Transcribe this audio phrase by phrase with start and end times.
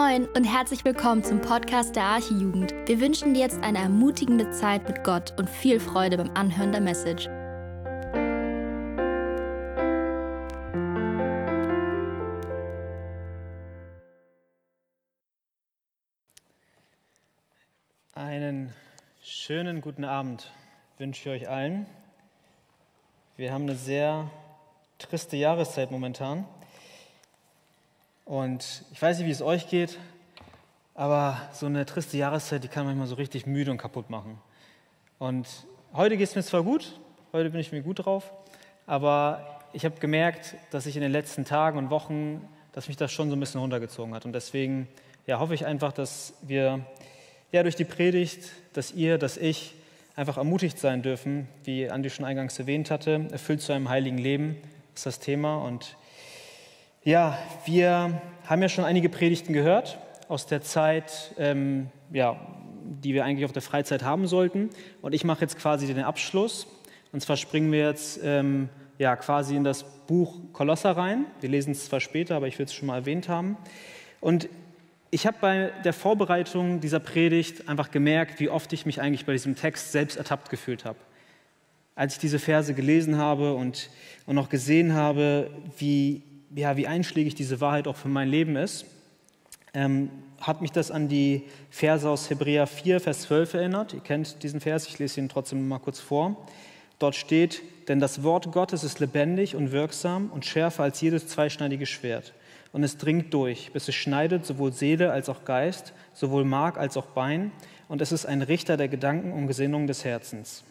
[0.00, 2.72] Moin und herzlich willkommen zum Podcast der Archijugend.
[2.86, 6.80] Wir wünschen dir jetzt eine ermutigende Zeit mit Gott und viel Freude beim Anhören der
[6.80, 7.28] Message.
[18.14, 18.72] Einen
[19.22, 20.50] schönen guten Abend
[20.96, 21.84] wünsche ich euch allen.
[23.36, 24.30] Wir haben eine sehr
[24.98, 26.46] triste Jahreszeit momentan.
[28.30, 29.98] Und ich weiß nicht, wie es euch geht,
[30.94, 34.38] aber so eine triste Jahreszeit, die kann manchmal so richtig müde und kaputt machen.
[35.18, 35.48] Und
[35.94, 37.00] heute geht es mir zwar gut,
[37.32, 38.32] heute bin ich mir gut drauf,
[38.86, 43.10] aber ich habe gemerkt, dass ich in den letzten Tagen und Wochen, dass mich das
[43.10, 44.24] schon so ein bisschen runtergezogen hat.
[44.24, 44.86] Und deswegen
[45.26, 46.86] ja, hoffe ich einfach, dass wir
[47.50, 49.74] ja, durch die Predigt, dass ihr, dass ich
[50.14, 54.56] einfach ermutigt sein dürfen, wie Andi schon eingangs erwähnt hatte, erfüllt zu einem heiligen Leben
[54.94, 55.56] ist das Thema.
[55.56, 55.96] Und
[57.02, 59.98] ja, wir haben ja schon einige Predigten gehört
[60.28, 62.38] aus der Zeit, ähm, ja,
[63.02, 64.70] die wir eigentlich auf der Freizeit haben sollten.
[65.00, 66.66] Und ich mache jetzt quasi den Abschluss.
[67.12, 71.24] Und zwar springen wir jetzt ähm, ja, quasi in das Buch Kolosser rein.
[71.40, 73.56] Wir lesen es zwar später, aber ich will es schon mal erwähnt haben.
[74.20, 74.48] Und
[75.10, 79.32] ich habe bei der Vorbereitung dieser Predigt einfach gemerkt, wie oft ich mich eigentlich bei
[79.32, 80.98] diesem Text selbst ertappt gefühlt habe.
[81.94, 83.90] Als ich diese Verse gelesen habe und,
[84.26, 86.22] und auch gesehen habe, wie
[86.54, 88.86] ja, wie einschlägig diese Wahrheit auch für mein Leben ist,
[89.74, 93.94] ähm, hat mich das an die Verse aus Hebräer 4, Vers 12 erinnert.
[93.94, 96.46] Ihr kennt diesen Vers, ich lese ihn trotzdem mal kurz vor.
[96.98, 101.86] Dort steht, denn das Wort Gottes ist lebendig und wirksam und schärfer als jedes zweischneidige
[101.86, 102.34] Schwert.
[102.72, 106.96] Und es dringt durch, bis es schneidet sowohl Seele als auch Geist, sowohl Mark als
[106.96, 107.52] auch Bein.
[107.88, 110.62] Und es ist ein Richter der Gedanken und Gesinnungen des Herzens.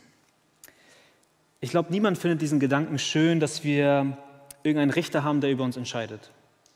[1.62, 4.18] Ich glaube, niemand findet diesen Gedanken schön, dass wir
[4.64, 6.32] irgendeinen Richter haben, der über uns entscheidet.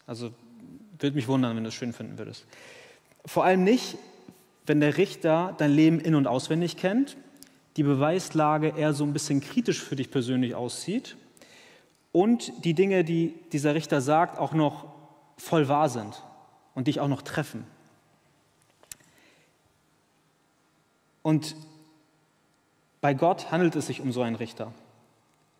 [0.07, 0.31] Also
[0.99, 2.45] würde mich wundern, wenn du es schön finden würdest.
[3.25, 3.97] Vor allem nicht,
[4.65, 7.17] wenn der Richter dein Leben in- und auswendig kennt,
[7.75, 11.15] die Beweislage eher so ein bisschen kritisch für dich persönlich aussieht
[12.11, 14.85] und die Dinge, die dieser Richter sagt, auch noch
[15.37, 16.21] voll wahr sind
[16.75, 17.65] und dich auch noch treffen.
[21.23, 21.55] Und
[23.01, 24.73] bei Gott handelt es sich um so einen Richter.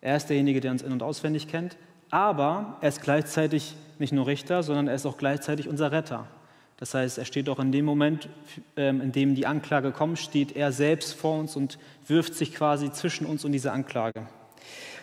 [0.00, 1.76] Er ist derjenige, der uns in- und auswendig kennt,
[2.14, 6.28] aber er ist gleichzeitig nicht nur Richter, sondern er ist auch gleichzeitig unser Retter.
[6.76, 8.28] Das heißt, er steht auch in dem Moment,
[8.76, 11.76] ähm, in dem die Anklage kommt, steht er selbst vor uns und
[12.06, 14.28] wirft sich quasi zwischen uns und diese Anklage.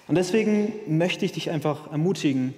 [0.07, 2.53] Und deswegen möchte ich dich einfach ermutigen,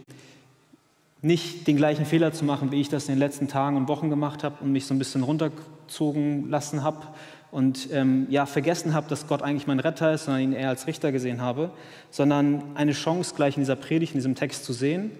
[1.23, 4.11] nicht den gleichen Fehler zu machen, wie ich das in den letzten Tagen und Wochen
[4.11, 7.07] gemacht habe und mich so ein bisschen runtergezogen lassen habe
[7.53, 10.87] und ähm, ja, vergessen habe, dass Gott eigentlich mein Retter ist, sondern ihn eher als
[10.87, 11.69] Richter gesehen habe,
[12.09, 15.11] sondern eine Chance gleich in dieser Predigt, in diesem Text zu sehen,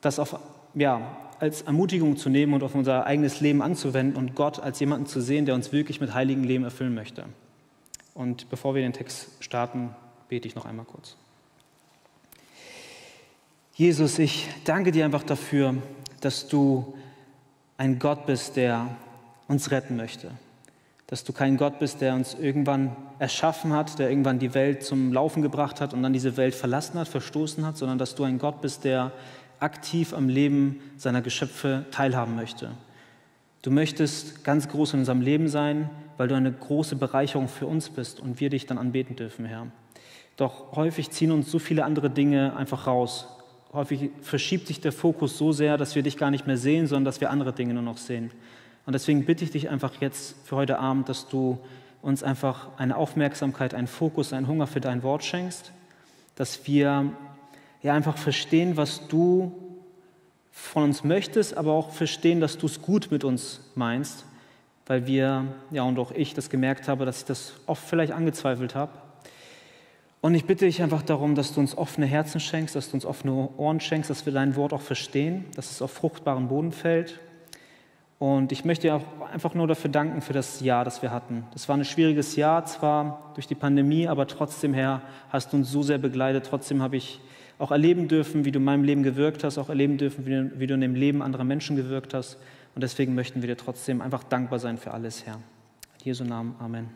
[0.00, 0.40] das auf,
[0.74, 5.06] ja, als Ermutigung zu nehmen und auf unser eigenes Leben anzuwenden und Gott als jemanden
[5.06, 7.26] zu sehen, der uns wirklich mit heiligem Leben erfüllen möchte.
[8.12, 9.90] Und bevor wir den Text starten,
[10.28, 11.16] bete ich noch einmal kurz.
[13.74, 15.76] Jesus, ich danke dir einfach dafür,
[16.20, 16.96] dass du
[17.76, 18.88] ein Gott bist, der
[19.46, 20.32] uns retten möchte
[21.08, 25.12] dass du kein Gott bist, der uns irgendwann erschaffen hat, der irgendwann die Welt zum
[25.12, 28.38] Laufen gebracht hat und dann diese Welt verlassen hat, verstoßen hat, sondern dass du ein
[28.38, 29.12] Gott bist, der
[29.58, 32.72] aktiv am Leben seiner Geschöpfe teilhaben möchte.
[33.62, 35.88] Du möchtest ganz groß in unserem Leben sein,
[36.18, 39.66] weil du eine große Bereicherung für uns bist und wir dich dann anbeten dürfen, Herr.
[40.36, 43.26] Doch häufig ziehen uns so viele andere Dinge einfach raus.
[43.72, 47.06] Häufig verschiebt sich der Fokus so sehr, dass wir dich gar nicht mehr sehen, sondern
[47.06, 48.30] dass wir andere Dinge nur noch sehen.
[48.88, 51.58] Und deswegen bitte ich dich einfach jetzt für heute Abend, dass du
[52.00, 55.72] uns einfach eine Aufmerksamkeit, einen Fokus, einen Hunger für dein Wort schenkst,
[56.36, 57.12] dass wir
[57.82, 59.52] ja einfach verstehen, was du
[60.50, 64.24] von uns möchtest, aber auch verstehen, dass du es gut mit uns meinst,
[64.86, 68.74] weil wir, ja und auch ich das gemerkt habe, dass ich das oft vielleicht angezweifelt
[68.74, 68.92] habe.
[70.22, 73.04] Und ich bitte dich einfach darum, dass du uns offene Herzen schenkst, dass du uns
[73.04, 77.20] offene Ohren schenkst, dass wir dein Wort auch verstehen, dass es auf fruchtbaren Boden fällt
[78.18, 81.46] und ich möchte auch einfach nur dafür danken für das Jahr, das wir hatten.
[81.52, 85.70] Das war ein schwieriges Jahr, zwar durch die Pandemie, aber trotzdem, Herr, hast du uns
[85.70, 86.46] so sehr begleitet.
[86.46, 87.20] Trotzdem habe ich
[87.60, 90.74] auch erleben dürfen, wie du in meinem Leben gewirkt hast, auch erleben dürfen, wie du,
[90.74, 92.38] in dem Leben anderer Menschen gewirkt hast.
[92.74, 95.34] Und deswegen möchten wir dir trotzdem einfach dankbar sein für alles, Herr.
[95.34, 96.88] In Jesu Namen, Amen.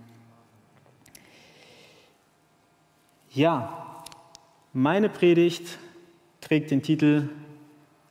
[3.31, 4.03] Ja,
[4.73, 5.79] meine Predigt
[6.41, 7.29] trägt den Titel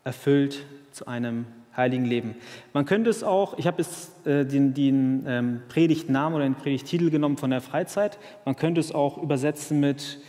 [0.04, 2.36] Erfüllt zu einem heiligen Leben.
[2.74, 7.10] Man könnte es auch, ich habe jetzt äh, den, den ähm, Predigtnamen oder den Predigtitel
[7.10, 10.20] genommen von der Freizeit, man könnte es auch übersetzen mit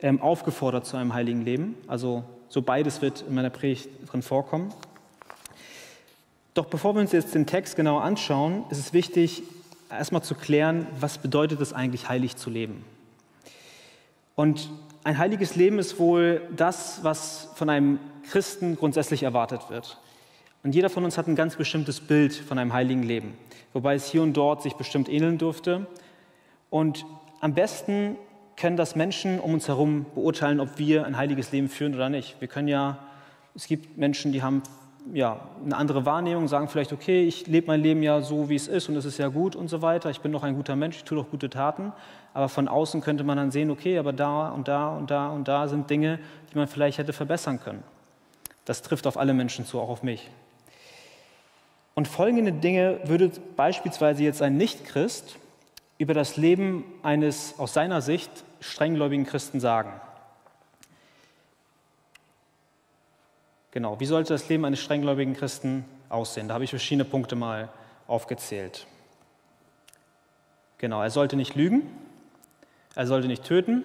[0.00, 1.74] ähm, aufgefordert zu einem heiligen Leben.
[1.86, 4.72] Also so beides wird in meiner Predigt drin vorkommen.
[6.54, 9.42] Doch bevor wir uns jetzt den Text genauer anschauen, ist es wichtig,
[9.90, 12.84] erstmal zu klären, was bedeutet es eigentlich, heilig zu leben.
[14.34, 14.70] Und
[15.04, 17.98] ein heiliges Leben ist wohl das, was von einem
[18.30, 19.98] Christen grundsätzlich erwartet wird.
[20.68, 23.32] Und jeder von uns hat ein ganz bestimmtes Bild von einem heiligen Leben,
[23.72, 25.86] wobei es hier und dort sich bestimmt ähneln dürfte.
[26.68, 27.06] Und
[27.40, 28.16] am besten
[28.54, 32.38] können das Menschen um uns herum beurteilen, ob wir ein heiliges Leben führen oder nicht.
[32.40, 32.98] Wir können ja,
[33.54, 34.62] es gibt Menschen, die haben
[35.14, 38.68] ja, eine andere Wahrnehmung, sagen vielleicht, okay, ich lebe mein Leben ja so, wie es
[38.68, 40.10] ist und es ist ja gut und so weiter.
[40.10, 41.94] Ich bin doch ein guter Mensch, ich tue doch gute Taten.
[42.34, 45.48] Aber von außen könnte man dann sehen, okay, aber da und da und da und
[45.48, 46.18] da sind Dinge,
[46.52, 47.82] die man vielleicht hätte verbessern können.
[48.66, 50.28] Das trifft auf alle Menschen zu, auch auf mich.
[51.98, 55.36] Und folgende Dinge würde beispielsweise jetzt ein Nichtchrist
[55.98, 58.30] über das Leben eines aus seiner Sicht
[58.60, 59.90] strenggläubigen Christen sagen.
[63.72, 66.46] Genau, wie sollte das Leben eines strenggläubigen Christen aussehen?
[66.46, 67.68] Da habe ich verschiedene Punkte mal
[68.06, 68.86] aufgezählt.
[70.78, 71.82] Genau, er sollte nicht lügen,
[72.94, 73.82] er sollte nicht töten,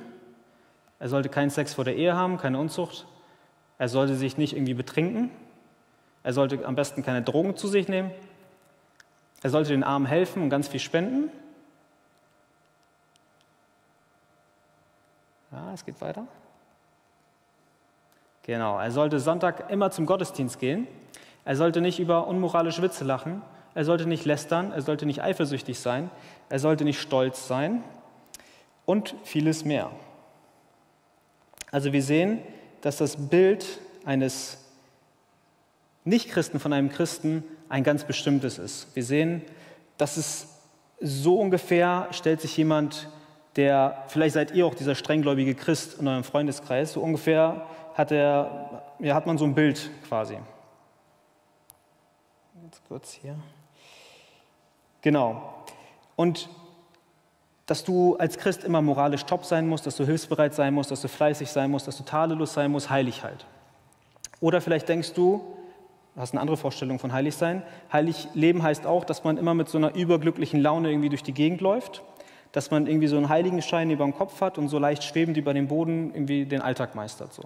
[1.00, 3.07] er sollte keinen Sex vor der Ehe haben, keine Unzucht,
[3.80, 5.31] er sollte sich nicht irgendwie betrinken,
[6.24, 8.12] er sollte am besten keine Drogen zu sich nehmen.
[9.42, 11.30] Er sollte den Armen helfen und ganz viel spenden.
[15.52, 16.25] Ja, es geht weiter.
[18.44, 20.88] Genau, er sollte Sonntag immer zum Gottesdienst gehen.
[21.46, 23.42] Er sollte nicht über unmoralische Witze lachen.
[23.76, 24.72] Er sollte nicht lästern.
[24.72, 26.10] Er sollte nicht eifersüchtig sein.
[26.50, 27.84] Er sollte nicht stolz sein.
[28.86, 29.92] Und vieles mehr.
[31.72, 32.40] Also wir sehen,
[32.81, 33.66] dass das Bild
[34.06, 34.62] eines
[36.06, 38.94] Nichtchristen von einem Christen ein ganz bestimmtes ist.
[38.96, 39.42] Wir sehen,
[39.98, 40.48] dass es
[41.00, 43.10] so ungefähr stellt sich jemand,
[43.56, 48.84] der, vielleicht seid ihr auch dieser strenggläubige Christ in eurem Freundeskreis, so ungefähr hat, er,
[49.00, 50.38] ja, hat man so ein Bild quasi.
[52.64, 53.36] Jetzt kurz hier.
[55.02, 55.54] Genau.
[56.16, 56.50] Und
[57.66, 61.02] dass du als Christ immer moralisch top sein musst, dass du hilfsbereit sein musst, dass
[61.02, 63.46] du fleißig sein musst, dass du tadellos sein musst, heilig halt.
[64.42, 65.62] Oder vielleicht denkst du, Du
[66.21, 67.63] hast eine andere Vorstellung von heilig sein.
[67.92, 71.33] Heilig leben heißt auch, dass man immer mit so einer überglücklichen Laune irgendwie durch die
[71.33, 72.04] Gegend läuft,
[72.51, 75.54] dass man irgendwie so einen Heiligenschein über dem Kopf hat und so leicht schwebend über
[75.54, 77.33] dem Boden irgendwie den Alltag meistert.
[77.33, 77.44] So.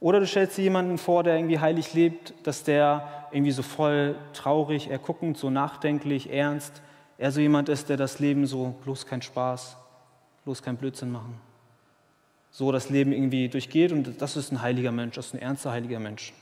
[0.00, 4.16] Oder du stellst dir jemanden vor, der irgendwie heilig lebt, dass der irgendwie so voll
[4.34, 6.82] traurig, eher guckend, so nachdenklich, ernst,
[7.16, 9.78] er so jemand ist, der das Leben so bloß kein Spaß,
[10.44, 11.40] bloß kein Blödsinn machen.
[12.50, 15.72] So das Leben irgendwie durchgeht und das ist ein heiliger Mensch, das ist ein ernster
[15.72, 16.34] heiliger Mensch.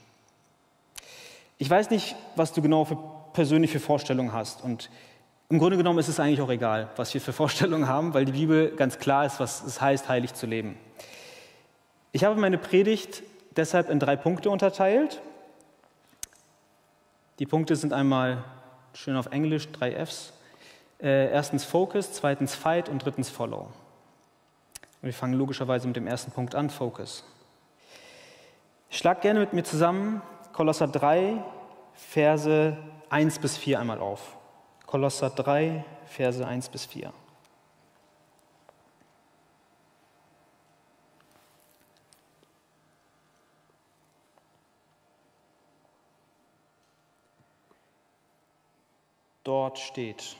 [1.62, 2.98] Ich weiß nicht, was du genau für
[3.34, 4.64] persönliche Vorstellungen hast.
[4.64, 4.90] Und
[5.48, 8.32] im Grunde genommen ist es eigentlich auch egal, was wir für Vorstellungen haben, weil die
[8.32, 10.76] Bibel ganz klar ist, was es heißt, heilig zu leben.
[12.10, 13.22] Ich habe meine Predigt
[13.54, 15.22] deshalb in drei Punkte unterteilt.
[17.38, 18.42] Die Punkte sind einmal
[18.92, 20.32] schön auf Englisch, drei Fs.
[21.00, 23.68] Äh, erstens Focus, zweitens Fight und drittens Follow.
[25.00, 27.22] Und wir fangen logischerweise mit dem ersten Punkt an, Focus.
[28.90, 31.42] Schlag gerne mit mir zusammen Kolosser 3,
[31.94, 32.76] Verse
[33.08, 34.36] 1 bis 4 einmal auf.
[34.86, 37.12] Kolosser 3, Verse 1 bis 4.
[49.44, 50.36] Dort steht,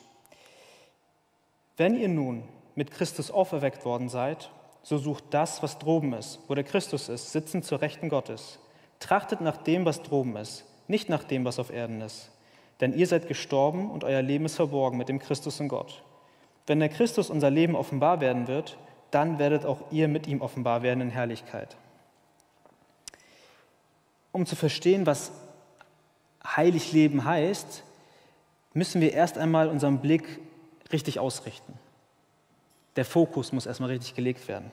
[1.77, 4.51] wenn ihr nun mit Christus auferweckt worden seid,
[4.83, 8.59] so sucht das, was droben ist, wo der Christus ist, sitzend zur Rechten Gottes.
[9.03, 12.31] Trachtet nach dem, was droben ist, nicht nach dem, was auf Erden ist.
[12.81, 16.05] Denn ihr seid gestorben und euer Leben ist verborgen mit dem Christus in Gott.
[16.69, 18.79] Wenn der Christus unser Leben offenbar werden wird,
[19.11, 21.77] dann werdet auch ihr mit ihm offenbar werden in Herrlichkeit.
[24.31, 25.33] Um zu verstehen, was
[26.45, 27.83] heilig leben heißt,
[28.73, 30.39] müssen wir erst einmal unseren Blick
[30.93, 31.75] richtig ausrichten.
[32.95, 34.71] Der Fokus muss erstmal richtig gelegt werden.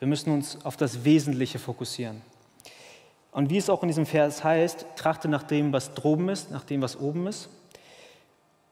[0.00, 2.22] Wir müssen uns auf das Wesentliche fokussieren.
[3.38, 6.64] Und wie es auch in diesem Vers heißt, trachte nach dem, was droben ist, nach
[6.64, 7.48] dem, was oben ist.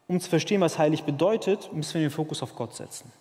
[0.09, 3.13] Um zu verstehen, was heilig bedeutet, müssen wir den Fokus auf Gott setzen.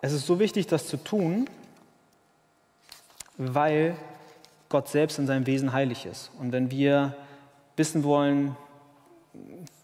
[0.00, 1.48] Es ist so wichtig, das zu tun,
[3.36, 3.96] weil
[4.68, 6.32] Gott selbst in seinem Wesen heilig ist.
[6.40, 7.14] Und wenn wir
[7.76, 8.56] wissen wollen,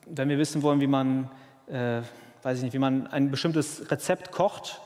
[0.07, 1.31] wenn wir wissen wollen, wie man,
[1.69, 2.03] äh,
[2.43, 4.81] weiß ich nicht, wie man ein bestimmtes Rezept kocht,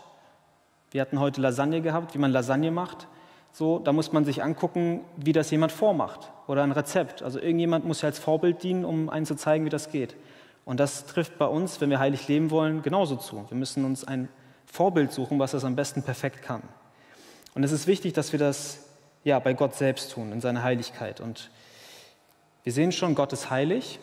[0.91, 3.09] wir hatten heute Lasagne gehabt, wie man Lasagne macht,
[3.55, 7.23] so, da muss man sich angucken, wie das jemand vormacht oder ein Rezept.
[7.23, 10.17] Also irgendjemand muss ja als Vorbild dienen, um einen zu zeigen, wie das geht.
[10.65, 13.45] Und das trifft bei uns, wenn wir heilig leben wollen, genauso zu.
[13.49, 14.29] Wir müssen uns ein
[14.67, 16.63] Vorbild suchen, was das am besten perfekt kann.
[17.55, 18.81] Und es ist wichtig, dass wir das
[19.23, 21.21] ja bei Gott selbst tun, in seiner Heiligkeit.
[21.21, 21.49] Und
[22.65, 24.01] Wir sehen schon, Gott ist heilig.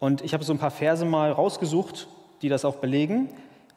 [0.00, 2.08] Und ich habe so ein paar Verse mal rausgesucht,
[2.42, 3.28] die das auch belegen.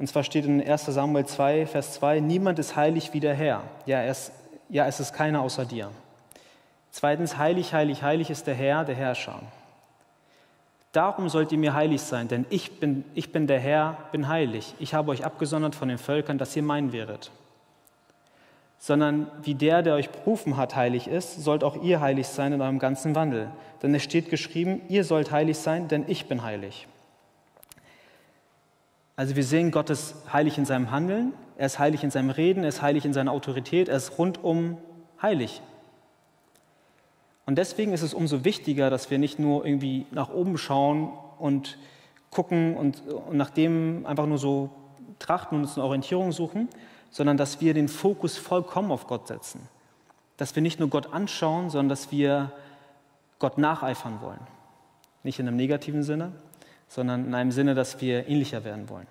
[0.02, 3.62] Und zwar steht in 1 Samuel 2, Vers 2, niemand ist heilig wie der Herr.
[3.86, 4.32] Ja, es,
[4.68, 5.92] ja, es ist keiner außer dir.
[6.90, 9.44] Zweitens, heilig, heilig, heilig ist der Herr, der Herrscher.
[10.92, 14.74] Darum sollt ihr mir heilig sein, denn ich bin, ich bin der Herr, bin heilig.
[14.80, 17.30] Ich habe euch abgesondert von den Völkern, dass ihr mein werdet.
[18.80, 22.62] Sondern wie der, der euch berufen hat, heilig ist, sollt auch ihr heilig sein in
[22.64, 23.52] eurem ganzen Wandel.
[23.84, 26.88] Denn es steht geschrieben, ihr sollt heilig sein, denn ich bin heilig.
[29.16, 32.64] Also wir sehen, Gott ist heilig in seinem Handeln, er ist heilig in seinem Reden,
[32.64, 34.78] er ist heilig in seiner Autorität, er ist rundum
[35.22, 35.62] heilig.
[37.46, 41.78] Und deswegen ist es umso wichtiger, dass wir nicht nur irgendwie nach oben schauen und
[42.30, 44.70] gucken und, und nach dem einfach nur so
[45.20, 46.70] trachten und uns eine Orientierung suchen,
[47.10, 49.68] sondern dass wir den Fokus vollkommen auf Gott setzen.
[50.38, 52.52] Dass wir nicht nur Gott anschauen, sondern dass wir
[53.38, 54.40] Gott nacheifern wollen.
[55.24, 56.32] Nicht in einem negativen Sinne,
[56.92, 59.08] sondern in einem Sinne, dass wir ähnlicher werden wollen.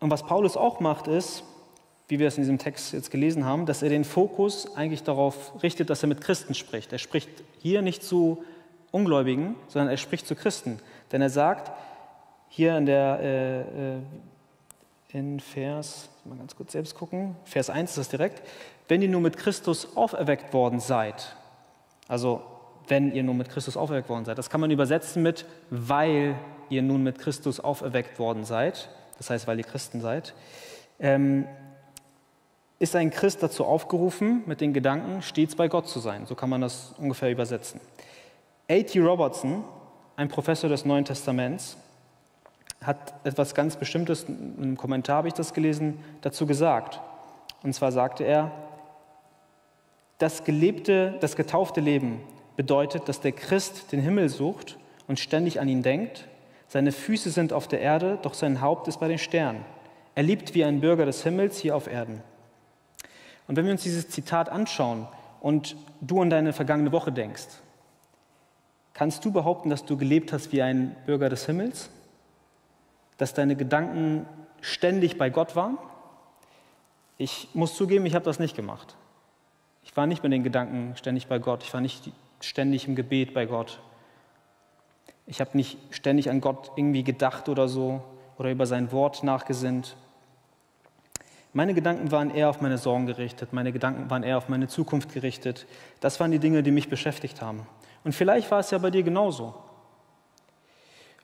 [0.00, 1.44] Und was Paulus auch macht, ist,
[2.08, 5.62] wie wir es in diesem Text jetzt gelesen haben, dass er den Fokus eigentlich darauf
[5.62, 6.92] richtet, dass er mit Christen spricht.
[6.92, 7.30] Er spricht
[7.60, 8.42] hier nicht zu
[8.90, 10.80] Ungläubigen, sondern er spricht zu Christen.
[11.12, 11.70] Denn er sagt
[12.48, 13.98] hier in der äh, äh
[15.12, 18.42] in Vers, mal ganz kurz selbst gucken, Vers 1 ist das direkt,
[18.88, 21.36] wenn ihr nur mit Christus auferweckt worden seid,
[22.08, 22.40] also
[22.88, 26.36] wenn ihr nun mit Christus auferweckt worden seid, das kann man übersetzen mit, weil
[26.68, 30.34] ihr nun mit Christus auferweckt worden seid, das heißt, weil ihr Christen seid,
[30.98, 31.46] ähm,
[32.78, 36.26] ist ein Christ dazu aufgerufen, mit den Gedanken stets bei Gott zu sein.
[36.26, 37.80] So kann man das ungefähr übersetzen.
[38.68, 38.98] A.T.
[38.98, 39.62] Robertson,
[40.16, 41.76] ein Professor des Neuen Testaments,
[42.82, 47.00] hat etwas ganz Bestimmtes, in einem Kommentar habe ich das gelesen, dazu gesagt.
[47.62, 48.50] Und zwar sagte er,
[50.18, 52.20] das gelebte, das getaufte Leben
[52.56, 54.76] bedeutet, dass der Christ den Himmel sucht
[55.08, 56.26] und ständig an ihn denkt.
[56.68, 59.64] Seine Füße sind auf der Erde, doch sein Haupt ist bei den Sternen.
[60.14, 62.22] Er liebt wie ein Bürger des Himmels hier auf Erden.
[63.48, 65.08] Und wenn wir uns dieses Zitat anschauen
[65.40, 67.48] und du an deine vergangene Woche denkst,
[68.94, 71.90] kannst du behaupten, dass du gelebt hast wie ein Bürger des Himmels?
[73.18, 74.26] Dass deine Gedanken
[74.60, 75.78] ständig bei Gott waren?
[77.18, 78.96] Ich muss zugeben, ich habe das nicht gemacht.
[79.84, 81.62] Ich war nicht mit den Gedanken ständig bei Gott.
[81.62, 82.10] Ich war nicht
[82.44, 83.80] ständig im Gebet bei Gott.
[85.26, 88.02] Ich habe nicht ständig an Gott irgendwie gedacht oder so
[88.38, 89.96] oder über sein Wort nachgesinnt.
[91.52, 95.12] Meine Gedanken waren eher auf meine Sorgen gerichtet, meine Gedanken waren eher auf meine Zukunft
[95.12, 95.66] gerichtet.
[96.00, 97.66] Das waren die Dinge, die mich beschäftigt haben.
[98.04, 99.54] Und vielleicht war es ja bei dir genauso.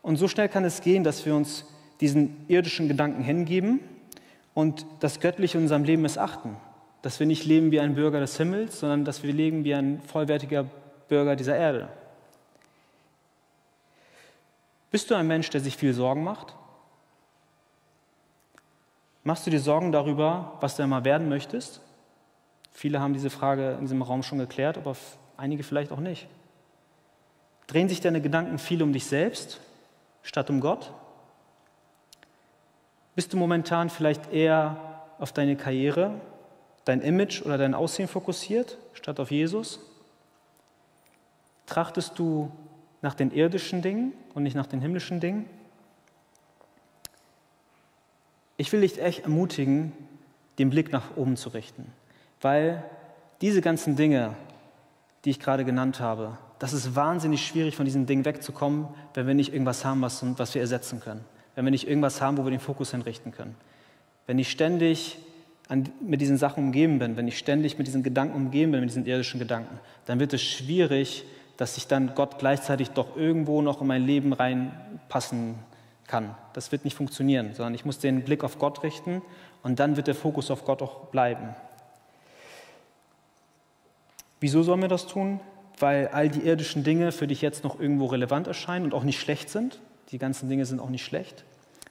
[0.02, 1.64] Und so schnell kann es gehen, dass wir uns
[2.00, 3.80] diesen irdischen Gedanken hingeben
[4.54, 6.56] und das Göttliche in unserem Leben missachten.
[7.02, 10.00] Dass wir nicht leben wie ein Bürger des Himmels, sondern dass wir leben wie ein
[10.02, 10.66] vollwertiger
[11.08, 11.88] Bürger dieser Erde.
[14.90, 16.54] Bist du ein Mensch, der sich viel Sorgen macht?
[19.24, 21.82] Machst du dir Sorgen darüber, was du einmal werden möchtest?
[22.72, 24.96] Viele haben diese Frage in diesem Raum schon geklärt, aber
[25.36, 26.28] einige vielleicht auch nicht.
[27.66, 29.60] Drehen sich deine Gedanken viel um dich selbst
[30.22, 30.92] statt um Gott?
[33.14, 36.14] Bist du momentan vielleicht eher auf deine Karriere,
[36.84, 39.80] dein Image oder dein Aussehen fokussiert statt auf Jesus?
[41.68, 42.50] Trachtest du
[43.02, 45.46] nach den irdischen Dingen und nicht nach den himmlischen Dingen?
[48.56, 49.92] Ich will dich echt ermutigen,
[50.58, 51.92] den Blick nach oben zu richten,
[52.40, 52.82] weil
[53.40, 54.34] diese ganzen Dinge,
[55.24, 59.34] die ich gerade genannt habe, das ist wahnsinnig schwierig, von diesen Dingen wegzukommen, wenn wir
[59.34, 61.24] nicht irgendwas haben, was, was wir ersetzen können.
[61.54, 63.54] Wenn wir nicht irgendwas haben, wo wir den Fokus hinrichten können.
[64.26, 65.18] Wenn ich ständig
[65.68, 68.90] an, mit diesen Sachen umgeben bin, wenn ich ständig mit diesen Gedanken umgeben bin, mit
[68.90, 71.24] diesen irdischen Gedanken, dann wird es schwierig,
[71.58, 75.56] dass sich dann Gott gleichzeitig doch irgendwo noch in mein Leben reinpassen
[76.06, 76.34] kann.
[76.54, 79.20] Das wird nicht funktionieren, sondern ich muss den Blick auf Gott richten
[79.62, 81.54] und dann wird der Fokus auf Gott auch bleiben.
[84.40, 85.40] Wieso sollen wir das tun?
[85.80, 89.20] Weil all die irdischen Dinge für dich jetzt noch irgendwo relevant erscheinen und auch nicht
[89.20, 89.80] schlecht sind.
[90.10, 91.44] Die ganzen Dinge sind auch nicht schlecht.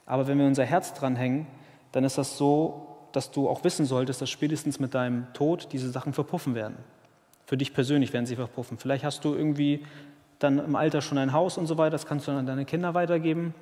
[0.06, 1.46] Aber wenn wir unser Herz dranhängen,
[1.92, 5.90] dann ist das so, dass du auch wissen solltest, dass spätestens mit deinem Tod diese
[5.90, 6.76] Sachen verpuffen werden.
[7.48, 8.78] Für dich persönlich werden sie verpuffen.
[8.78, 9.84] Vielleicht hast du irgendwie
[10.38, 12.64] dann im Alter schon ein Haus und so weiter, das kannst du dann an deine
[12.64, 13.52] Kinder weitergeben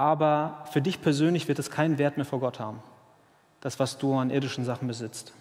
[0.00, 2.82] aber für dich persönlich wird es keinen Wert mehr vor Gott haben,
[3.60, 5.34] das, was du an irdischen Sachen besitzt.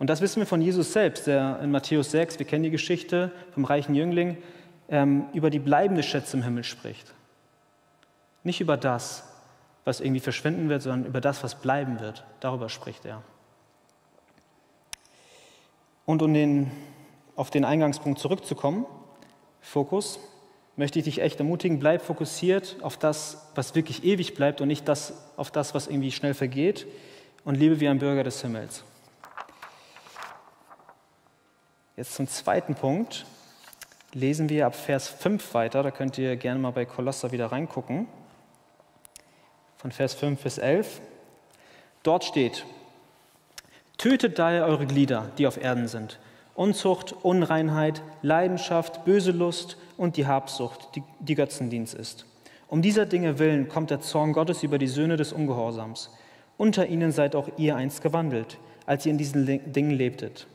[0.00, 3.30] Und das wissen wir von Jesus selbst, der in Matthäus 6, wir kennen die Geschichte
[3.52, 4.36] vom reichen Jüngling,
[4.88, 7.14] ähm, über die bleibende Schätze im Himmel spricht.
[8.42, 9.22] Nicht über das,
[9.84, 12.24] was irgendwie verschwinden wird, sondern über das, was bleiben wird.
[12.40, 13.22] Darüber spricht er.
[16.08, 16.70] Und um den,
[17.36, 18.86] auf den Eingangspunkt zurückzukommen,
[19.60, 20.18] Fokus,
[20.74, 24.88] möchte ich dich echt ermutigen, bleib fokussiert auf das, was wirklich ewig bleibt und nicht
[24.88, 26.86] das, auf das, was irgendwie schnell vergeht
[27.44, 28.84] und lebe wie ein Bürger des Himmels.
[31.94, 33.26] Jetzt zum zweiten Punkt.
[34.14, 35.82] Lesen wir ab Vers 5 weiter.
[35.82, 38.08] Da könnt ihr gerne mal bei Kolosser wieder reingucken.
[39.76, 41.02] Von Vers 5 bis 11.
[42.02, 42.64] Dort steht,
[43.98, 46.18] tötet daher eure Glieder, die auf Erden sind.
[46.54, 52.26] Unzucht, Unreinheit, Leidenschaft, böse Lust und die Habsucht, die, die Götzendienst ist.
[52.68, 56.10] Um dieser Dinge willen kommt der Zorn Gottes über die Söhne des Ungehorsams.
[56.56, 60.46] Unter ihnen seid auch ihr einst gewandelt, als ihr in diesen Dingen lebtet.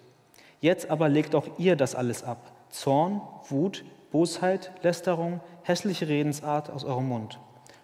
[0.59, 2.51] Jetzt aber legt auch ihr das alles ab.
[2.69, 7.39] Zorn, Wut, Bosheit, Lästerung, hässliche Redensart aus eurem Mund.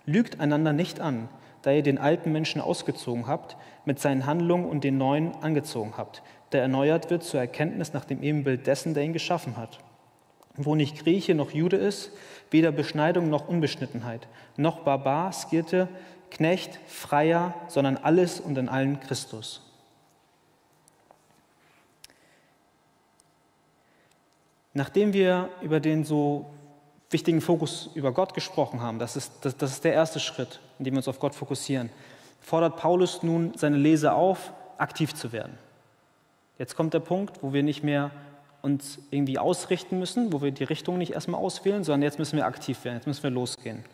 [0.05, 1.29] Lügt einander nicht an,
[1.61, 6.21] da ihr den alten Menschen ausgezogen habt, mit seinen Handlungen und den neuen angezogen habt,
[6.51, 9.79] der erneuert wird zur Erkenntnis nach dem Ebenbild dessen, der ihn geschaffen hat.
[10.55, 12.11] Wo nicht Grieche noch Jude ist,
[12.51, 15.87] weder Beschneidung noch Unbeschnittenheit, noch Barbar, Skirte,
[16.31, 19.65] Knecht, Freier, sondern alles und in allen Christus.
[24.73, 26.45] Nachdem wir über den so
[27.09, 30.85] wichtigen Fokus über Gott gesprochen haben, das ist, das, das ist der erste Schritt, in
[30.85, 31.89] dem wir uns auf Gott fokussieren,
[32.41, 35.57] fordert Paulus nun seine Leser auf, aktiv zu werden.
[36.57, 38.11] Jetzt kommt der Punkt, wo wir nicht mehr
[38.61, 42.45] uns irgendwie ausrichten müssen, wo wir die Richtung nicht erstmal auswählen, sondern jetzt müssen wir
[42.45, 43.85] aktiv werden, jetzt müssen wir losgehen.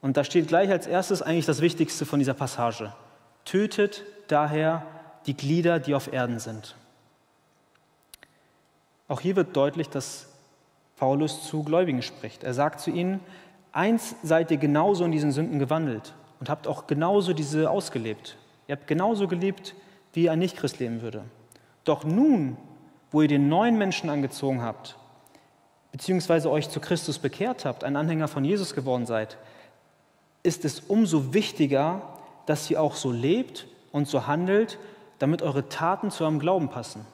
[0.00, 2.92] Und da steht gleich als erstes eigentlich das Wichtigste von dieser Passage.
[3.44, 4.86] Tötet daher
[5.26, 6.76] die Glieder, die auf Erden sind.
[9.08, 10.28] Auch hier wird deutlich, dass
[10.96, 12.44] Paulus zu Gläubigen spricht.
[12.44, 13.20] Er sagt zu ihnen,
[13.72, 18.36] eins seid ihr genauso in diesen Sünden gewandelt und habt auch genauso diese ausgelebt.
[18.68, 19.74] Ihr habt genauso gelebt,
[20.12, 21.24] wie ein Nichtchrist leben würde.
[21.84, 22.56] Doch nun,
[23.10, 24.96] wo ihr den neuen Menschen angezogen habt,
[25.92, 29.36] beziehungsweise euch zu Christus bekehrt habt, ein Anhänger von Jesus geworden seid,
[30.42, 32.02] ist es umso wichtiger,
[32.46, 34.78] dass ihr auch so lebt und so handelt,
[35.18, 37.06] damit eure Taten zu eurem Glauben passen.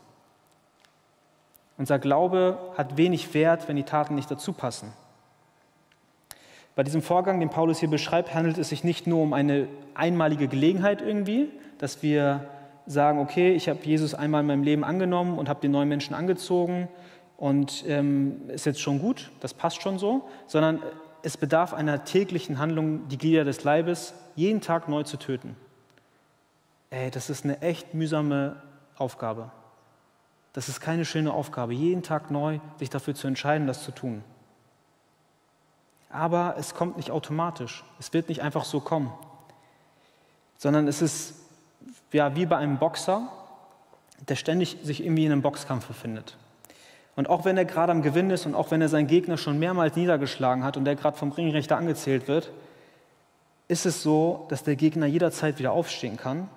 [1.81, 4.93] Unser Glaube hat wenig Wert, wenn die Taten nicht dazu passen.
[6.77, 10.47] Bei diesem Vorgang, den Paulus hier beschreibt, handelt es sich nicht nur um eine einmalige
[10.47, 12.45] Gelegenheit irgendwie, dass wir
[12.85, 16.14] sagen, okay, ich habe Jesus einmal in meinem Leben angenommen und habe den neuen Menschen
[16.14, 16.87] angezogen
[17.38, 20.83] und ähm, ist jetzt schon gut, das passt schon so, sondern
[21.23, 25.57] es bedarf einer täglichen Handlung, die Glieder des Leibes jeden Tag neu zu töten.
[26.90, 28.57] Ey, das ist eine echt mühsame
[28.99, 29.51] Aufgabe.
[30.52, 34.24] Das ist keine schöne Aufgabe, jeden Tag neu sich dafür zu entscheiden, das zu tun.
[36.10, 37.84] Aber es kommt nicht automatisch.
[38.00, 39.12] Es wird nicht einfach so kommen,
[40.58, 41.34] sondern es ist
[42.12, 43.28] ja, wie bei einem Boxer,
[44.28, 46.36] der ständig sich irgendwie in einem Boxkampf befindet.
[47.16, 49.58] Und auch wenn er gerade am Gewinn ist und auch wenn er seinen Gegner schon
[49.58, 52.50] mehrmals niedergeschlagen hat und der gerade vom Ringrichter angezählt wird,
[53.68, 56.48] ist es so, dass der Gegner jederzeit wieder aufstehen kann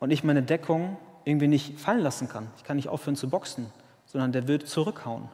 [0.00, 0.96] und ich meine Deckung
[1.28, 2.48] irgendwie nicht fallen lassen kann.
[2.56, 3.66] Ich kann nicht aufhören zu boxen,
[4.06, 5.28] sondern der wird zurückhauen.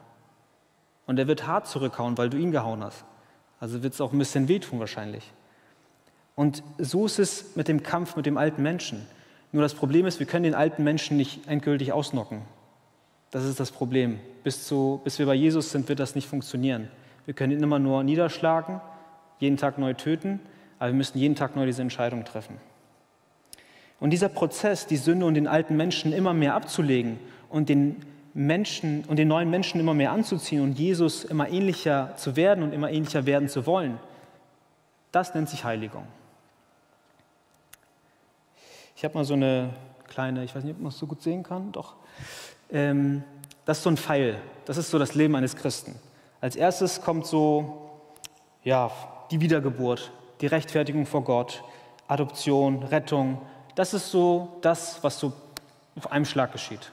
[1.07, 3.05] Und der wird hart zurückhauen, weil du ihn gehauen hast.
[3.59, 5.31] Also wird es auch ein bisschen wehtun wahrscheinlich.
[6.35, 9.05] Und so ist es mit dem Kampf mit dem alten Menschen.
[9.53, 12.41] Nur das Problem ist, wir können den alten Menschen nicht endgültig ausnocken.
[13.31, 14.19] Das ist das Problem.
[14.43, 16.89] Bis, zu, bis wir bei Jesus sind, wird das nicht funktionieren.
[17.25, 18.81] Wir können ihn immer nur niederschlagen,
[19.39, 20.41] jeden Tag neu töten,
[20.77, 22.57] aber wir müssen jeden Tag neu diese Entscheidung treffen.
[23.99, 28.01] Und dieser Prozess, die Sünde und den alten Menschen immer mehr abzulegen und den
[28.33, 32.73] Menschen und den neuen Menschen immer mehr anzuziehen und Jesus immer ähnlicher zu werden und
[32.73, 33.97] immer ähnlicher werden zu wollen,
[35.13, 36.05] das nennt sich Heiligung.
[38.97, 39.69] Ich habe mal so eine
[40.07, 41.95] kleine, ich weiß nicht, ob man es so gut sehen kann, doch.
[42.71, 43.23] Ähm,
[43.63, 44.37] das ist so ein Pfeil.
[44.65, 45.95] Das ist so das Leben eines Christen.
[46.41, 47.91] Als erstes kommt so,
[48.63, 48.91] ja,
[49.31, 51.63] die Wiedergeburt, die Rechtfertigung vor Gott,
[52.07, 53.41] Adoption, Rettung,
[53.75, 55.33] das ist so das, was so
[55.95, 56.91] auf einem Schlag geschieht.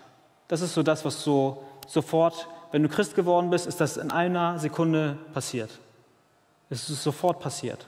[0.48, 4.10] Das ist so das, was so sofort, wenn du Christ geworden bist, ist das in
[4.10, 5.70] einer Sekunde passiert.
[6.70, 7.86] Es ist sofort passiert.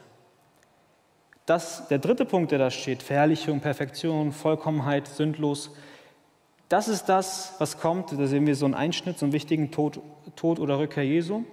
[1.46, 5.70] Das, der dritte Punkt, der da steht, Verherrlichung, Perfektion, Vollkommenheit, sündlos,
[6.68, 8.12] das ist das, was kommt.
[8.12, 10.00] Da sehen wir so einen Einschnitt, so einen wichtigen Tod,
[10.36, 11.44] Tod oder Rückkehr Jesu.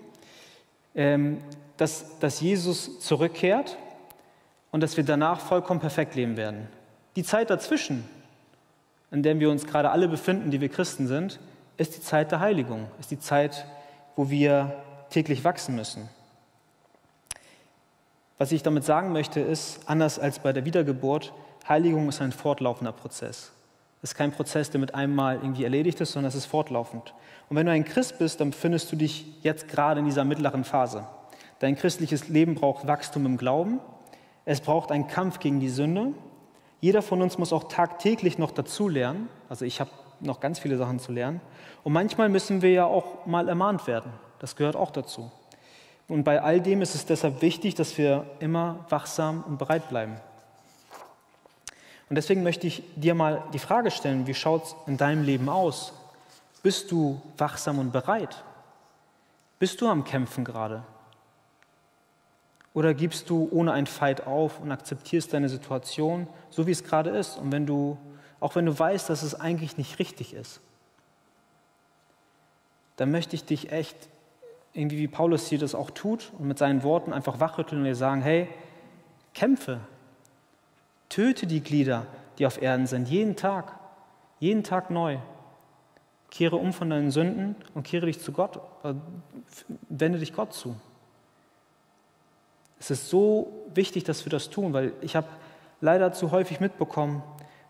[0.95, 1.41] Ähm,
[1.77, 3.77] dass, dass Jesus zurückkehrt
[4.71, 6.67] und dass wir danach vollkommen perfekt leben werden.
[7.15, 8.07] Die Zeit dazwischen,
[9.11, 11.39] in der wir uns gerade alle befinden, die wir Christen sind,
[11.77, 13.65] ist die Zeit der Heiligung, ist die Zeit,
[14.15, 14.75] wo wir
[15.09, 16.09] täglich wachsen müssen.
[18.37, 21.33] Was ich damit sagen möchte, ist, anders als bei der Wiedergeburt,
[21.67, 23.51] Heiligung ist ein fortlaufender Prozess.
[24.01, 27.13] Es ist kein Prozess, der mit einem Mal irgendwie erledigt ist, sondern es ist fortlaufend.
[27.49, 30.63] Und wenn du ein Christ bist, dann befindest du dich jetzt gerade in dieser mittleren
[30.63, 31.05] Phase.
[31.59, 33.79] Dein christliches Leben braucht Wachstum im Glauben.
[34.45, 36.13] Es braucht einen Kampf gegen die Sünde.
[36.81, 39.29] Jeder von uns muss auch tagtäglich noch dazulernen.
[39.47, 41.39] Also ich habe noch ganz viele Sachen zu lernen.
[41.83, 44.11] Und manchmal müssen wir ja auch mal ermahnt werden.
[44.39, 45.31] Das gehört auch dazu.
[46.07, 50.17] Und bei all dem ist es deshalb wichtig, dass wir immer wachsam und bereit bleiben.
[52.09, 55.47] Und deswegen möchte ich dir mal die Frage stellen, wie schaut es in deinem Leben
[55.47, 55.93] aus?
[56.63, 58.43] Bist du wachsam und bereit?
[59.59, 60.83] Bist du am Kämpfen gerade?
[62.73, 67.09] Oder gibst du ohne ein Fight auf und akzeptierst deine Situation, so wie es gerade
[67.09, 67.37] ist?
[67.37, 67.97] Und wenn du,
[68.39, 70.61] auch wenn du weißt, dass es eigentlich nicht richtig ist,
[72.95, 74.09] dann möchte ich dich echt
[74.73, 77.95] irgendwie wie Paulus hier das auch tut und mit seinen Worten einfach wachrütteln und dir
[77.95, 78.47] sagen, hey,
[79.33, 79.81] kämpfe,
[81.09, 82.05] töte die Glieder,
[82.37, 83.73] die auf Erden sind, jeden Tag,
[84.39, 85.17] jeden Tag neu.
[86.29, 88.93] Kehre um von deinen Sünden und kehre dich zu Gott, äh,
[89.89, 90.77] wende dich Gott zu.
[92.81, 95.27] Es ist so wichtig, dass wir das tun, weil ich habe
[95.81, 97.21] leider zu häufig mitbekommen,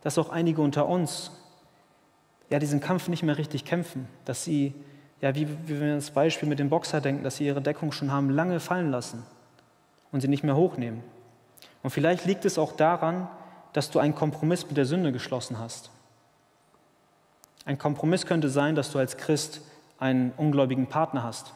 [0.04, 1.32] dass auch einige unter uns
[2.50, 4.74] ja diesen Kampf nicht mehr richtig kämpfen, dass sie
[5.19, 8.10] ja, wie, wie wir das Beispiel mit dem Boxer denken, dass sie ihre Deckung schon
[8.10, 9.26] haben lange fallen lassen
[10.13, 11.04] und sie nicht mehr hochnehmen.
[11.84, 13.28] Und vielleicht liegt es auch daran,
[13.74, 15.91] dass du einen Kompromiss mit der Sünde geschlossen hast.
[17.65, 19.60] Ein Kompromiss könnte sein, dass du als Christ
[20.00, 21.54] einen ungläubigen Partner hast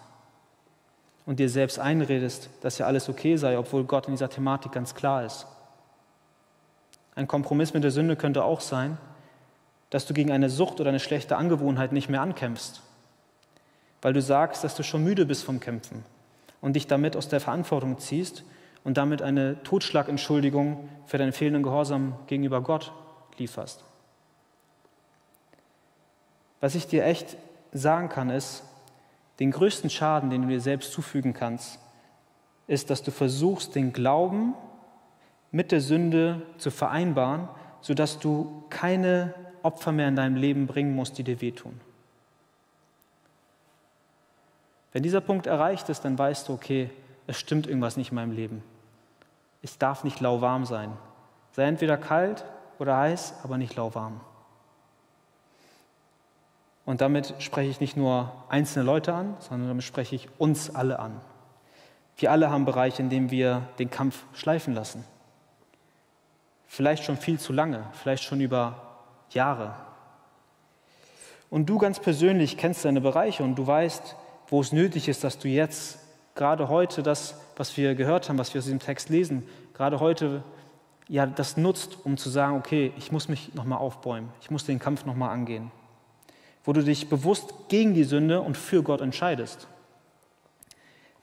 [1.25, 4.93] und dir selbst einredest, dass ja alles okay sei, obwohl Gott in dieser Thematik ganz
[4.95, 5.47] klar ist.
[7.15, 8.97] Ein Kompromiss mit der Sünde könnte auch sein,
[9.89, 12.81] dass du gegen eine Sucht oder eine schlechte Angewohnheit nicht mehr ankämpfst
[14.05, 16.05] weil du sagst, dass du schon müde bist vom Kämpfen
[16.61, 18.43] und dich damit aus der Verantwortung ziehst
[18.83, 22.93] und damit eine Totschlagentschuldigung für deinen fehlenden Gehorsam gegenüber Gott
[23.39, 23.83] lieferst.
[26.61, 27.35] Was ich dir echt
[27.71, 28.61] sagen kann, ist,
[29.39, 31.79] den größten Schaden, den du dir selbst zufügen kannst,
[32.67, 34.53] ist, dass du versuchst, den Glauben
[35.51, 37.47] mit der Sünde zu vereinbaren,
[37.81, 41.79] sodass du keine Opfer mehr in deinem Leben bringen musst, die dir wehtun.
[44.93, 46.89] Wenn dieser Punkt erreicht ist, dann weißt du, okay,
[47.27, 48.63] es stimmt irgendwas nicht in meinem Leben.
[49.61, 50.91] Es darf nicht lauwarm sein.
[51.51, 52.45] Sei entweder kalt
[52.79, 54.21] oder heiß, aber nicht lauwarm.
[56.85, 60.99] Und damit spreche ich nicht nur einzelne Leute an, sondern damit spreche ich uns alle
[60.99, 61.19] an.
[62.17, 65.03] Wir alle haben Bereiche, in denen wir den Kampf schleifen lassen.
[66.67, 68.75] Vielleicht schon viel zu lange, vielleicht schon über
[69.31, 69.73] Jahre.
[71.49, 74.15] Und du ganz persönlich kennst deine Bereiche und du weißt,
[74.47, 75.99] wo es nötig ist, dass du jetzt,
[76.35, 80.43] gerade heute, das, was wir gehört haben, was wir aus diesem Text lesen, gerade heute
[81.07, 84.79] ja, das nutzt, um zu sagen, okay, ich muss mich nochmal aufbäumen, ich muss den
[84.79, 85.71] Kampf nochmal angehen.
[86.65, 89.67] Wo du dich bewusst gegen die Sünde und für Gott entscheidest.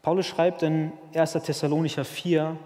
[0.03, 1.33] Paulus schreibt in 1.
[1.33, 2.57] Thessalonicher 4,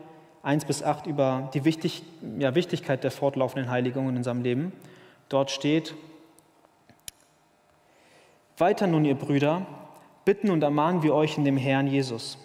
[0.42, 2.02] 1 bis 8 über die Wichtig,
[2.38, 4.72] ja, Wichtigkeit der fortlaufenden Heiligung in unserem Leben.
[5.28, 5.94] Dort steht,
[8.58, 9.66] weiter nun, ihr Brüder,
[10.24, 12.38] bitten und ermahnen wir euch in dem Herrn Jesus.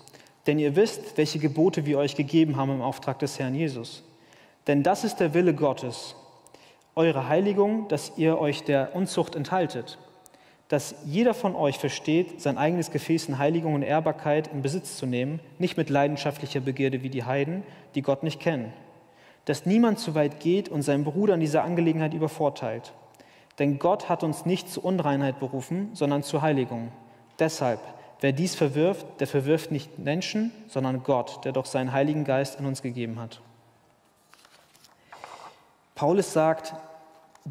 [0.48, 4.04] Denn ihr wisst, welche Gebote wir euch gegeben haben im Auftrag des Herrn Jesus.
[4.68, 6.16] Denn das ist der Wille Gottes,
[6.96, 9.98] eure Heiligung, dass ihr euch der Unzucht enthaltet,
[10.72, 15.06] dass jeder von euch versteht, sein eigenes Gefäß in Heiligung und Ehrbarkeit in Besitz zu
[15.06, 18.72] nehmen, nicht mit leidenschaftlicher Begierde wie die Heiden, die Gott nicht kennen,
[19.44, 22.94] dass niemand zu weit geht und seinen Bruder in dieser Angelegenheit übervorteilt.
[23.60, 26.94] Denn Gott hat uns nicht zur Unreinheit berufen, sondern zur Heiligung.
[27.38, 27.82] Deshalb,
[28.22, 32.66] wer dies verwirft, der verwirft nicht Menschen, sondern Gott, der doch seinen Heiligen Geist in
[32.66, 33.42] uns gegeben hat.
[35.96, 36.74] Paulus sagt,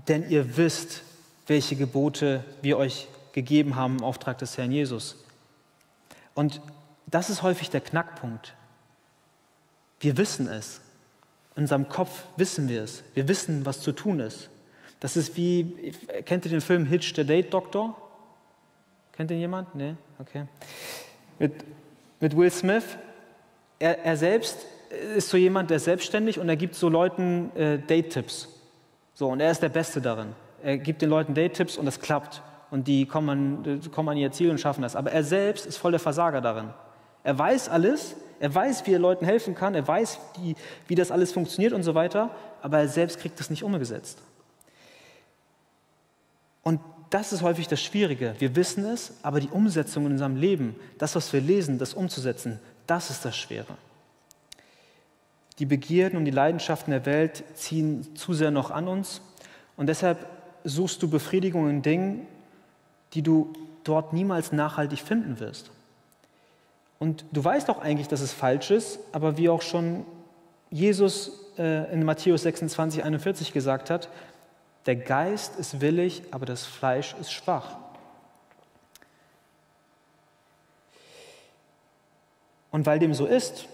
[0.09, 1.03] denn ihr wisst,
[1.51, 5.17] welche Gebote wir euch gegeben haben im Auftrag des Herrn Jesus.
[6.33, 6.61] Und
[7.09, 8.55] das ist häufig der Knackpunkt.
[9.99, 10.81] Wir wissen es.
[11.57, 13.03] In unserem Kopf wissen wir es.
[13.15, 14.49] Wir wissen, was zu tun ist.
[15.01, 15.93] Das ist wie,
[16.25, 18.01] kennt ihr den Film Hitch, der Date Doktor?
[19.11, 19.75] Kennt ihr jemand?
[19.75, 19.97] Nee?
[20.21, 20.45] Okay.
[21.41, 21.53] Mit,
[22.21, 22.85] mit Will Smith.
[23.81, 24.67] Er, er, selbst
[25.17, 28.49] ist so jemand, der ist selbstständig und er gibt so Leuten äh, Date-Tipps.
[29.15, 30.33] So, und er ist der Beste darin.
[30.63, 32.43] Er gibt den Leuten Date-Tipps und es klappt.
[32.71, 34.97] Und die kommen an, kommen an ihr Ziel und schaffen das.
[34.97, 36.71] Aber er selbst ist voll der Versager darin.
[37.25, 41.11] Er weiß alles, er weiß, wie er Leuten helfen kann, er weiß, wie, wie das
[41.11, 42.31] alles funktioniert und so weiter,
[42.63, 44.23] aber er selbst kriegt das nicht umgesetzt.
[46.63, 48.35] Und das ist häufig das Schwierige.
[48.39, 52.61] Wir wissen es, aber die Umsetzung in unserem Leben, das, was wir lesen, das umzusetzen,
[52.87, 53.77] das ist das Schwere.
[55.59, 59.21] Die Begierden und die Leidenschaften der Welt ziehen zu sehr noch an uns.
[59.77, 60.27] Und deshalb
[60.65, 62.27] suchst du Befriedigung in Dingen,
[63.15, 63.53] die du
[63.85, 65.71] dort niemals nachhaltig finden wirst.
[66.99, 70.05] Und du weißt auch eigentlich, dass es falsch ist, aber wie auch schon
[70.71, 74.09] Jesus äh, in Matthäus 26, 41 gesagt hat,
[74.87, 77.77] der Geist ist willig, aber das Fleisch ist schwach.
[82.71, 83.67] Und weil dem so ist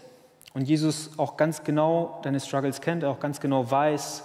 [0.55, 4.23] und Jesus auch ganz genau deine Struggles kennt, er auch ganz genau weiß,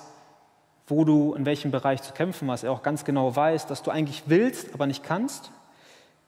[0.87, 3.91] wo du in welchem Bereich zu kämpfen hast, er auch ganz genau weiß, dass du
[3.91, 5.51] eigentlich willst, aber nicht kannst,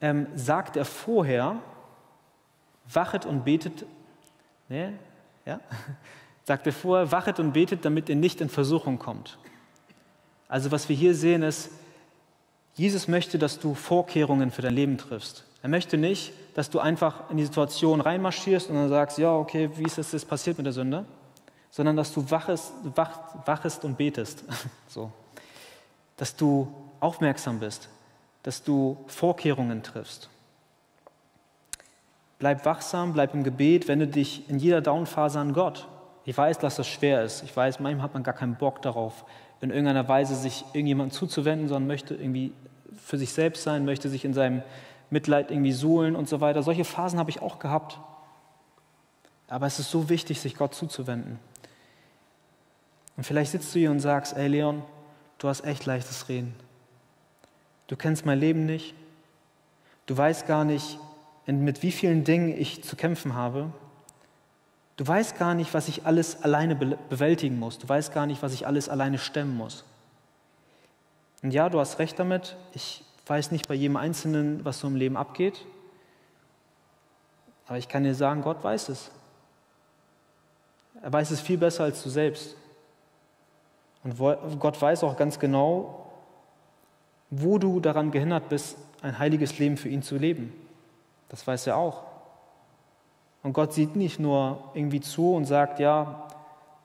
[0.01, 1.57] ähm, sagt er vorher,
[2.91, 3.85] wachet und betet,
[4.69, 4.93] ne,
[5.45, 5.59] ja,
[6.45, 9.37] sagt er vorher, wachet und betet, damit ihr nicht in Versuchung kommt.
[10.47, 11.71] Also was wir hier sehen ist,
[12.75, 15.45] Jesus möchte, dass du Vorkehrungen für dein Leben triffst.
[15.61, 19.69] Er möchte nicht, dass du einfach in die Situation reinmarschierst und dann sagst, ja, okay,
[19.75, 21.05] wie ist das jetzt passiert mit der Sünde?
[21.73, 24.43] Sondern dass du wachest, wach, wachest und betest.
[24.87, 25.11] so.
[26.17, 27.89] Dass du aufmerksam bist,
[28.43, 30.29] dass du Vorkehrungen triffst.
[32.37, 35.87] Bleib wachsam, bleib im Gebet, wende dich in jeder Downphase an Gott.
[36.25, 37.41] Ich weiß, dass das schwer ist.
[37.41, 39.25] Ich weiß, manchmal hat man gar keinen Bock darauf,
[39.59, 42.53] in irgendeiner Weise sich irgendjemandem zuzuwenden, sondern möchte irgendwie
[42.95, 44.61] für sich selbst sein, möchte sich in seinem
[45.09, 46.61] Mitleid irgendwie suhlen und so weiter.
[46.61, 47.99] Solche Phasen habe ich auch gehabt.
[49.47, 51.39] Aber es ist so wichtig, sich Gott zuzuwenden.
[53.15, 54.83] Und vielleicht sitzt du hier und sagst, ey Leon,
[55.37, 56.55] du hast echt leichtes Reden.
[57.87, 58.95] Du kennst mein Leben nicht.
[60.05, 60.99] Du weißt gar nicht,
[61.45, 63.71] mit wie vielen Dingen ich zu kämpfen habe.
[64.95, 67.79] Du weißt gar nicht, was ich alles alleine bewältigen muss.
[67.79, 69.83] Du weißt gar nicht, was ich alles alleine stemmen muss.
[71.41, 72.55] Und ja, du hast recht damit.
[72.73, 75.65] Ich weiß nicht bei jedem Einzelnen, was so im Leben abgeht.
[77.67, 79.11] Aber ich kann dir sagen, Gott weiß es.
[81.01, 82.55] Er weiß es viel besser als du selbst.
[84.03, 86.11] Und Gott weiß auch ganz genau,
[87.29, 90.53] wo du daran gehindert bist, ein heiliges Leben für ihn zu leben.
[91.29, 92.03] Das weiß er auch.
[93.41, 96.27] Und Gott sieht nicht nur irgendwie zu und sagt, ja,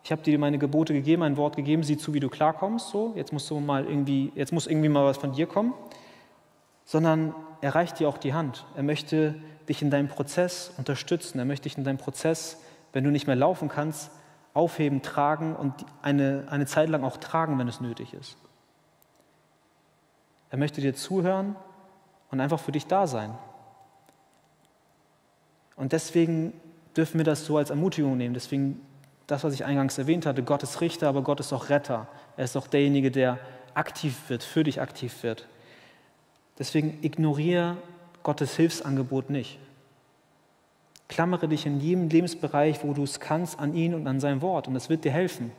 [0.02, 3.12] ich habe dir meine Gebote gegeben, ein Wort gegeben, sieh zu, wie du klarkommst, so,
[3.14, 5.74] jetzt musst du mal irgendwie, jetzt muss irgendwie mal was von dir kommen,
[6.84, 8.64] sondern er reicht dir auch die Hand.
[8.76, 9.34] Er möchte
[9.68, 11.38] dich in deinem Prozess unterstützen.
[11.38, 12.58] Er möchte dich in deinem Prozess,
[12.92, 14.10] wenn du nicht mehr laufen kannst,
[14.54, 18.36] aufheben, tragen und eine, eine Zeit lang auch tragen, wenn es nötig ist.
[20.50, 21.56] Er möchte dir zuhören
[22.30, 23.36] und einfach für dich da sein.
[25.76, 26.52] Und deswegen
[26.96, 28.34] dürfen wir das so als Ermutigung nehmen.
[28.34, 28.80] Deswegen
[29.26, 32.08] das, was ich eingangs erwähnt hatte, Gott ist Richter, aber Gott ist auch Retter.
[32.36, 33.38] Er ist auch derjenige, der
[33.74, 35.46] aktiv wird, für dich aktiv wird.
[36.58, 37.76] Deswegen ignoriere
[38.22, 39.60] Gottes Hilfsangebot nicht.
[41.08, 44.68] Klammere dich in jedem Lebensbereich, wo du es kannst, an ihn und an sein Wort.
[44.68, 45.52] Und es wird dir helfen.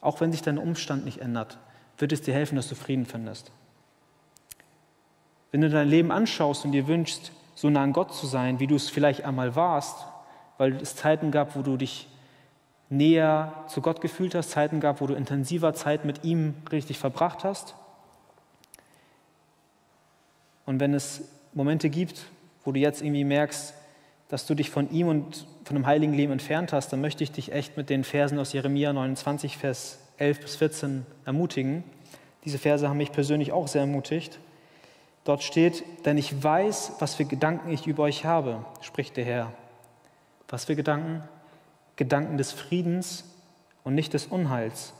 [0.00, 1.58] Auch wenn sich dein Umstand nicht ändert,
[1.96, 3.50] wird es dir helfen, dass du Frieden findest.
[5.50, 8.66] Wenn du dein Leben anschaust und dir wünschst, so nah an Gott zu sein, wie
[8.66, 10.06] du es vielleicht einmal warst,
[10.58, 12.08] weil es Zeiten gab, wo du dich
[12.90, 17.44] näher zu Gott gefühlt hast, Zeiten gab, wo du intensiver Zeit mit ihm richtig verbracht
[17.44, 17.74] hast,
[20.68, 21.22] und wenn es
[21.54, 22.26] Momente gibt,
[22.62, 23.72] wo du jetzt irgendwie merkst,
[24.28, 27.32] dass du dich von ihm und von dem heiligen Leben entfernt hast, dann möchte ich
[27.32, 31.84] dich echt mit den Versen aus Jeremia 29, Vers 11 bis 14 ermutigen.
[32.44, 34.38] Diese Verse haben mich persönlich auch sehr ermutigt.
[35.24, 39.52] Dort steht, denn ich weiß, was für Gedanken ich über euch habe, spricht der Herr.
[40.48, 41.22] Was für Gedanken?
[41.96, 43.24] Gedanken des Friedens
[43.84, 44.94] und nicht des Unheils,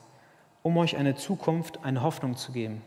[0.63, 2.83] um euch eine Zukunft, eine Hoffnung zu geben.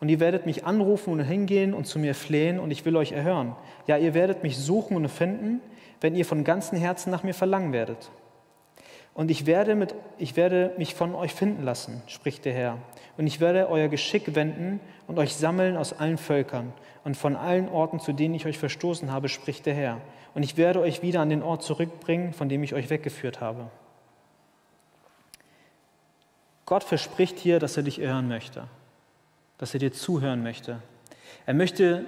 [0.00, 3.12] Und ihr werdet mich anrufen und hingehen und zu mir flehen und ich will euch
[3.12, 3.54] erhören.
[3.86, 5.60] Ja, ihr werdet mich suchen und finden,
[6.00, 8.10] wenn ihr von ganzem Herzen nach mir verlangen werdet.
[9.12, 12.78] Und ich werde, mit, ich werde mich von euch finden lassen, spricht der Herr.
[13.18, 16.72] Und ich werde euer Geschick wenden und euch sammeln aus allen Völkern
[17.04, 20.00] und von allen Orten, zu denen ich euch verstoßen habe, spricht der Herr.
[20.34, 23.66] Und ich werde euch wieder an den Ort zurückbringen, von dem ich euch weggeführt habe.
[26.64, 28.66] Gott verspricht hier, dass er dich erhören möchte
[29.60, 30.80] dass er dir zuhören möchte.
[31.44, 32.06] Er möchte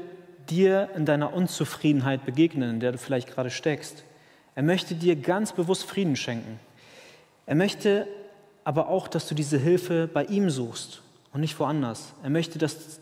[0.48, 4.04] dir in deiner Unzufriedenheit begegnen, in der du vielleicht gerade steckst.
[4.54, 6.58] Er möchte dir ganz bewusst Frieden schenken.
[7.44, 8.08] Er möchte
[8.64, 11.02] aber auch, dass du diese Hilfe bei ihm suchst
[11.34, 12.14] und nicht woanders.
[12.22, 13.00] Er möchte, dass,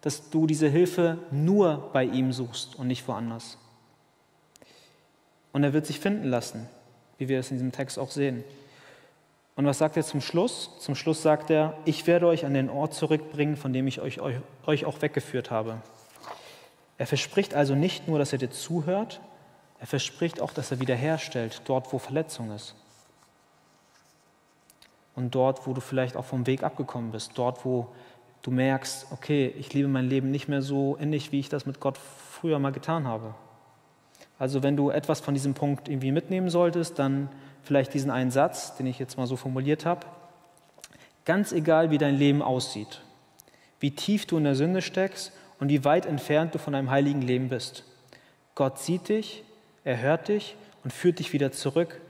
[0.00, 3.58] dass du diese Hilfe nur bei ihm suchst und nicht woanders.
[5.50, 6.68] Und er wird sich finden lassen,
[7.18, 8.44] wie wir es in diesem Text auch sehen.
[9.58, 10.70] Und was sagt er zum Schluss?
[10.78, 14.20] Zum Schluss sagt er, ich werde euch an den Ort zurückbringen, von dem ich euch,
[14.20, 15.78] euch, euch auch weggeführt habe.
[16.96, 19.20] Er verspricht also nicht nur, dass er dir zuhört,
[19.80, 22.76] er verspricht auch, dass er wiederherstellt, dort, wo Verletzung ist.
[25.16, 27.88] Und dort, wo du vielleicht auch vom Weg abgekommen bist, dort, wo
[28.42, 31.80] du merkst, okay, ich lebe mein Leben nicht mehr so innig, wie ich das mit
[31.80, 33.34] Gott früher mal getan habe.
[34.38, 37.28] Also wenn du etwas von diesem Punkt irgendwie mitnehmen solltest, dann
[37.68, 40.06] vielleicht diesen einen Satz, den ich jetzt mal so formuliert habe.
[41.26, 43.02] Ganz egal, wie dein Leben aussieht,
[43.78, 47.20] wie tief du in der Sünde steckst und wie weit entfernt du von einem heiligen
[47.20, 47.84] Leben bist.
[48.54, 49.44] Gott sieht dich,
[49.84, 52.00] er hört dich und führt dich wieder zurück,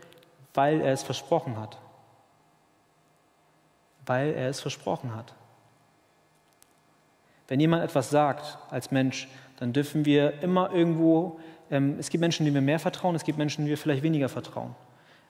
[0.54, 1.76] weil er es versprochen hat.
[4.06, 5.34] Weil er es versprochen hat.
[7.48, 11.40] Wenn jemand etwas sagt als Mensch, dann dürfen wir immer irgendwo,
[11.70, 14.28] ähm, es gibt Menschen, denen wir mehr vertrauen, es gibt Menschen, denen wir vielleicht weniger
[14.28, 14.76] vertrauen.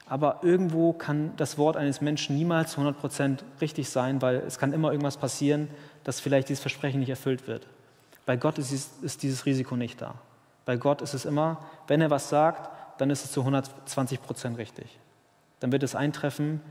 [0.09, 4.73] Aber irgendwo kann das Wort eines Menschen niemals zu 100% richtig sein, weil es kann
[4.73, 5.69] immer irgendwas passieren,
[6.03, 7.67] dass vielleicht dieses Versprechen nicht erfüllt wird.
[8.25, 10.15] Bei Gott ist, ist dieses Risiko nicht da.
[10.65, 12.69] Bei Gott ist es immer, wenn er was sagt,
[12.99, 14.99] dann ist es zu 120% richtig.
[15.59, 16.61] Dann wird es eintreffen,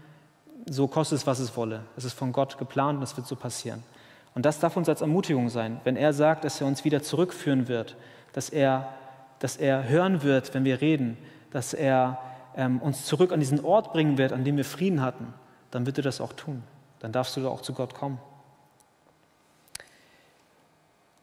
[0.67, 1.83] so kostet es, was es wolle.
[1.97, 3.83] Es ist von Gott geplant und es wird so passieren.
[4.35, 7.69] Und das darf uns als Ermutigung sein, wenn er sagt, dass er uns wieder zurückführen
[7.69, 7.97] wird,
[8.33, 8.89] dass er,
[9.39, 11.17] dass er hören wird, wenn wir reden,
[11.51, 12.19] dass er
[12.59, 15.33] ähm, uns zurück an diesen Ort bringen wird, an dem wir Frieden hatten,
[15.71, 16.63] dann wird er das auch tun.
[16.99, 18.19] Dann darfst du auch zu Gott kommen.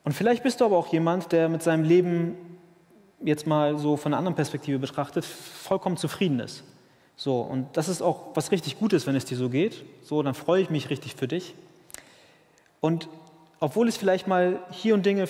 [0.05, 2.37] Und vielleicht bist du aber auch jemand, der mit seinem Leben
[3.21, 6.63] jetzt mal so von einer anderen Perspektive betrachtet, vollkommen zufrieden ist.
[7.17, 9.83] So, und das ist auch was richtig Gutes, wenn es dir so geht.
[10.03, 11.53] So, dann freue ich mich richtig für dich.
[12.79, 13.09] Und
[13.59, 15.27] obwohl es vielleicht mal hier und, Dinge,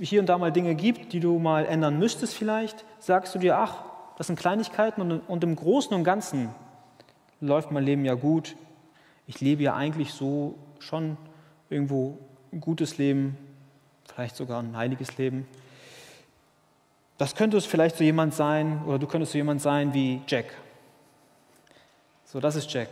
[0.00, 3.58] hier und da mal Dinge gibt, die du mal ändern müsstest vielleicht, sagst du dir,
[3.58, 3.91] ach,
[4.22, 6.54] das sind Kleinigkeiten und, und im Großen und Ganzen
[7.40, 8.54] läuft mein Leben ja gut.
[9.26, 11.16] Ich lebe ja eigentlich so schon
[11.70, 12.18] irgendwo
[12.52, 13.36] ein gutes Leben,
[14.04, 15.48] vielleicht sogar ein heiliges Leben.
[17.18, 20.54] Das könnte es vielleicht so jemand sein, oder du könntest so jemand sein wie Jack.
[22.24, 22.90] So, das ist Jack.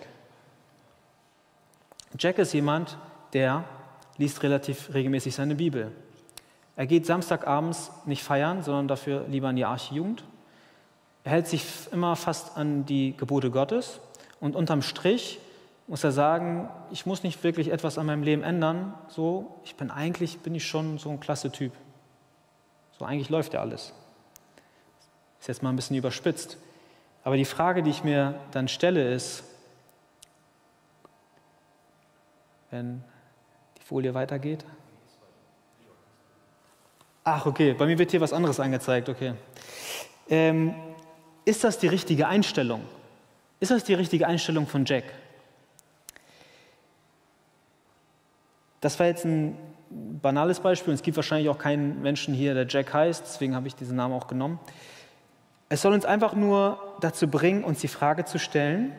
[2.19, 2.99] Jack ist jemand,
[3.35, 3.63] der
[4.19, 5.93] liest relativ regelmäßig seine Bibel.
[6.75, 10.25] Er geht Samstagabends nicht feiern, sondern dafür lieber in die Archijugend.
[11.25, 14.01] Er hält sich immer fast an die Gebote Gottes
[14.41, 15.39] und unterm Strich
[15.87, 18.95] muss er sagen, ich muss nicht wirklich etwas an meinem Leben ändern.
[19.09, 21.73] So, ich bin eigentlich bin ich schon so ein klasse Typ.
[22.97, 23.93] So eigentlich läuft ja alles.
[25.41, 26.59] Ist jetzt mal ein bisschen überspitzt.
[27.25, 29.43] Aber die Frage, die ich mir dann stelle, ist,
[32.71, 33.03] wenn
[33.85, 34.65] Folie weitergeht.
[37.25, 39.35] Ach, okay, bei mir wird hier was anderes angezeigt, okay.
[40.29, 40.73] Ähm,
[41.51, 42.83] ist das die richtige Einstellung?
[43.61, 45.05] Ist das die richtige Einstellung von Jack?
[48.81, 49.59] Das war jetzt ein
[50.23, 53.69] banales Beispiel und es gibt wahrscheinlich auch keinen Menschen hier, der Jack heißt, deswegen habe
[53.69, 54.59] ich diesen Namen auch genommen.
[55.69, 58.93] Es soll uns einfach nur dazu bringen, uns die Frage zu stellen,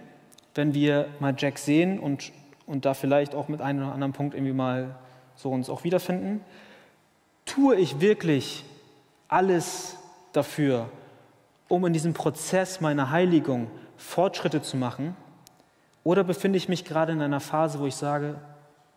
[0.54, 2.32] wenn wir mal Jack sehen und
[2.72, 4.96] und da vielleicht auch mit einem oder anderen Punkt irgendwie mal
[5.36, 6.42] so uns auch wiederfinden.
[7.46, 8.64] Tue ich wirklich
[9.28, 9.98] alles
[10.32, 10.90] dafür,
[11.72, 15.16] um in diesem Prozess meiner Heiligung Fortschritte zu machen?
[16.04, 18.42] Oder befinde ich mich gerade in einer Phase, wo ich sage,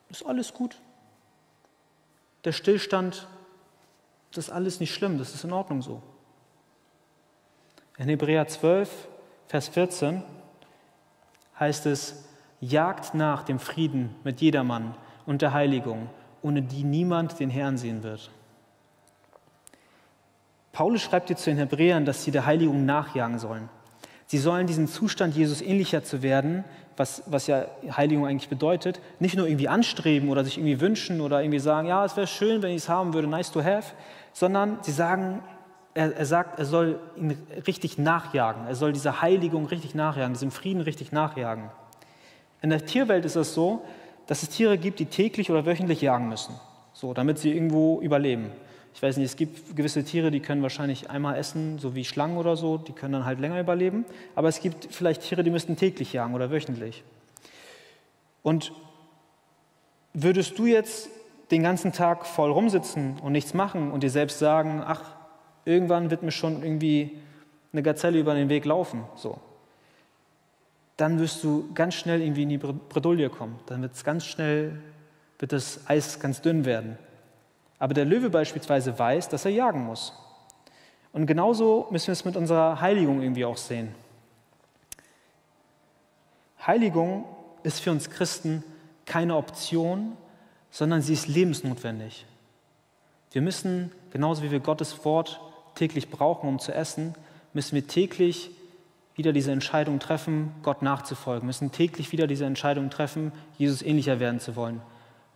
[0.08, 0.76] ist alles gut?
[2.44, 3.28] Der Stillstand,
[4.32, 6.02] das ist alles nicht schlimm, das ist in Ordnung so.
[7.96, 8.90] In Hebräer 12,
[9.46, 10.24] Vers 14
[11.60, 12.28] heißt es,
[12.60, 16.10] jagt nach dem Frieden mit jedermann und der Heiligung,
[16.42, 18.32] ohne die niemand den Herrn sehen wird.
[20.74, 23.70] Paulus schreibt dir zu den Hebräern, dass sie der Heiligung nachjagen sollen.
[24.26, 26.64] Sie sollen diesen Zustand, Jesus ähnlicher zu werden,
[26.96, 31.42] was, was ja Heiligung eigentlich bedeutet, nicht nur irgendwie anstreben oder sich irgendwie wünschen oder
[31.42, 33.94] irgendwie sagen, ja, es wäre schön, wenn ich es haben würde, nice to have,
[34.32, 35.42] sondern sie sagen,
[35.94, 40.50] er, er sagt, er soll ihn richtig nachjagen, er soll dieser Heiligung richtig nachjagen, diesem
[40.50, 41.70] Frieden richtig nachjagen.
[42.62, 43.84] In der Tierwelt ist es so,
[44.26, 46.54] dass es Tiere gibt, die täglich oder wöchentlich jagen müssen,
[46.92, 48.50] so, damit sie irgendwo überleben.
[48.94, 52.37] Ich weiß nicht, es gibt gewisse Tiere, die können wahrscheinlich einmal essen, so wie Schlangen
[52.37, 54.04] oder so, die können dann halt länger überleben.
[54.35, 57.02] Aber es gibt vielleicht Tiere, die müssten täglich jagen oder wöchentlich.
[58.42, 58.73] Und
[60.12, 61.08] würdest du jetzt
[61.50, 65.02] den ganzen Tag voll rumsitzen und nichts machen und dir selbst sagen, ach,
[65.64, 67.19] irgendwann wird mir schon irgendwie
[67.73, 69.40] eine Gazelle über den Weg laufen, so
[70.96, 73.58] dann wirst du ganz schnell irgendwie in die Bredouille kommen.
[73.66, 74.79] Dann wird es ganz schnell,
[75.38, 76.98] wird das Eis ganz dünn werden.
[77.85, 80.14] Aber der Löwe beispielsweise weiß, dass er jagen muss.
[81.12, 83.94] Und genauso müssen wir es mit unserer Heiligung irgendwie auch sehen.
[86.66, 87.26] Heiligung
[87.62, 88.64] ist für uns Christen
[89.04, 90.16] keine Option,
[90.70, 92.24] sondern sie ist lebensnotwendig.
[93.32, 95.38] Wir müssen, genauso wie wir Gottes Wort
[95.74, 97.14] täglich brauchen, um zu essen,
[97.52, 98.50] müssen wir täglich
[99.14, 104.40] wieder diese Entscheidung treffen, Gott nachzufolgen, müssen täglich wieder diese Entscheidung treffen, Jesus ähnlicher werden
[104.40, 104.80] zu wollen.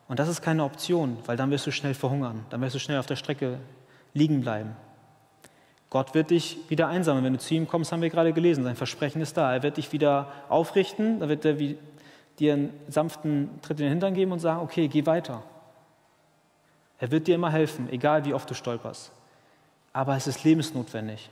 [0.09, 2.99] Und das ist keine Option, weil dann wirst du schnell verhungern, dann wirst du schnell
[2.99, 3.59] auf der Strecke
[4.15, 4.75] liegen bleiben.
[5.91, 7.25] Gott wird dich wieder einsammeln.
[7.25, 9.55] Wenn du zu ihm kommst, haben wir gerade gelesen, sein Versprechen ist da.
[9.55, 14.15] Er wird dich wieder aufrichten, da wird er dir einen sanften Tritt in den Hintern
[14.15, 15.43] geben und sagen, okay, geh weiter.
[16.99, 19.13] Er wird dir immer helfen, egal wie oft du stolperst.
[19.93, 21.31] Aber es ist lebensnotwendig.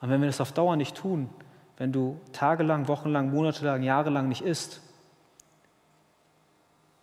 [0.00, 1.28] Und wenn wir das auf Dauer nicht tun,
[1.76, 4.80] wenn du tagelang, wochenlang, monatelang, jahrelang nicht isst,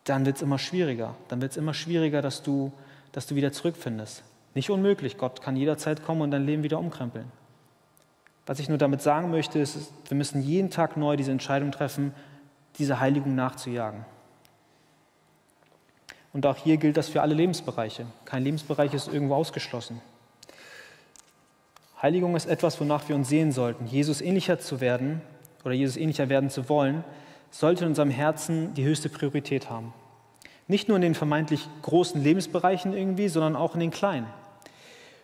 [0.03, 1.15] dann wird es immer schwieriger.
[1.27, 2.71] Dann wird es immer schwieriger, dass du,
[3.11, 4.23] dass du wieder zurückfindest.
[4.53, 7.31] Nicht unmöglich, Gott kann jederzeit kommen und dein Leben wieder umkrempeln.
[8.45, 12.13] Was ich nur damit sagen möchte, ist, wir müssen jeden Tag neu diese Entscheidung treffen,
[12.77, 14.05] diese Heiligung nachzujagen.
[16.33, 18.05] Und auch hier gilt das für alle Lebensbereiche.
[18.25, 20.01] Kein Lebensbereich ist irgendwo ausgeschlossen.
[22.01, 23.85] Heiligung ist etwas, wonach wir uns sehen sollten.
[23.85, 25.21] Jesus ähnlicher zu werden
[25.63, 27.03] oder Jesus ähnlicher werden zu wollen,
[27.51, 29.93] sollte in unserem Herzen die höchste Priorität haben.
[30.67, 34.27] Nicht nur in den vermeintlich großen Lebensbereichen irgendwie, sondern auch in den kleinen.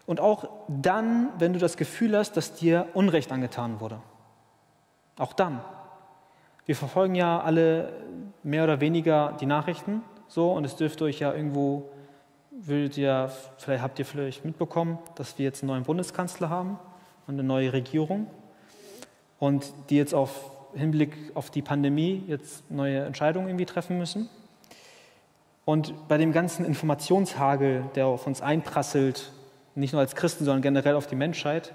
[0.06, 4.00] Und auch dann, wenn du das Gefühl hast, dass dir Unrecht angetan wurde.
[5.18, 5.62] Auch dann.
[6.66, 7.94] Wir verfolgen ja alle
[8.44, 11.90] mehr oder weniger die Nachrichten so und es dürfte euch ja irgendwo
[12.52, 16.80] würdet ihr, vielleicht habt ihr vielleicht mitbekommen, dass wir jetzt einen neuen Bundeskanzler haben
[17.28, 18.28] und eine neue Regierung
[19.40, 24.30] und die jetzt auf Hinblick auf die Pandemie jetzt neue Entscheidungen irgendwie treffen müssen.
[25.66, 29.32] Und bei dem ganzen Informationshagel, der auf uns einprasselt,
[29.76, 31.74] nicht nur als Christen, sondern generell auf die Menschheit,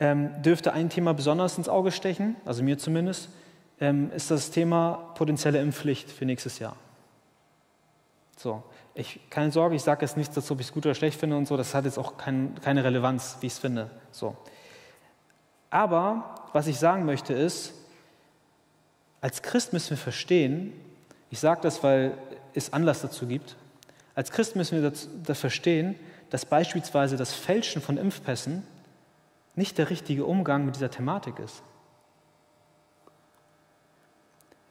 [0.00, 3.30] ähm, dürfte ein Thema besonders ins Auge stechen, also mir zumindest,
[3.80, 6.76] ähm, ist das Thema potenzielle Impfpflicht für nächstes Jahr.
[8.36, 8.62] So,
[8.94, 11.36] ich, keine Sorge, ich sage jetzt nichts dazu, ob ich es gut oder schlecht finde
[11.36, 13.90] und so, das hat jetzt auch kein, keine Relevanz, wie ich es finde.
[14.12, 14.36] So.
[15.70, 17.74] Aber was ich sagen möchte ist,
[19.20, 20.72] als Christ müssen wir verstehen,
[21.30, 22.16] ich sage das, weil
[22.54, 23.56] es Anlass dazu gibt,
[24.14, 25.94] als Christ müssen wir das, verstehen,
[26.30, 28.66] dass beispielsweise das Fälschen von Impfpässen
[29.54, 31.62] nicht der richtige Umgang mit dieser Thematik ist.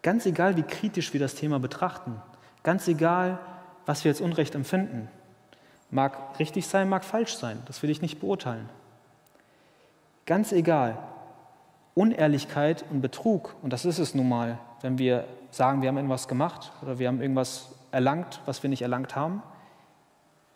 [0.01, 2.21] Ganz egal, wie kritisch wir das Thema betrachten,
[2.63, 3.39] ganz egal,
[3.85, 5.09] was wir als Unrecht empfinden.
[5.89, 8.69] Mag richtig sein, mag falsch sein, das will ich nicht beurteilen.
[10.25, 10.97] Ganz egal.
[11.97, 16.27] Unehrlichkeit und Betrug, und das ist es nun mal, wenn wir sagen, wir haben irgendwas
[16.27, 19.41] gemacht oder wir haben irgendwas erlangt, was wir nicht erlangt haben,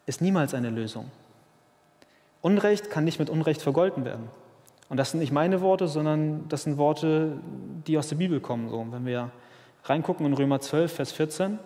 [0.06, 1.10] ist niemals eine Lösung.
[2.42, 4.30] Unrecht kann nicht mit Unrecht vergolten werden.
[4.88, 7.38] Und das sind nicht meine Worte, sondern das sind Worte,
[7.88, 8.70] die aus der Bibel kommen.
[8.70, 9.32] So, wenn wir
[9.86, 11.58] reingucken in Römer 12, Vers 14,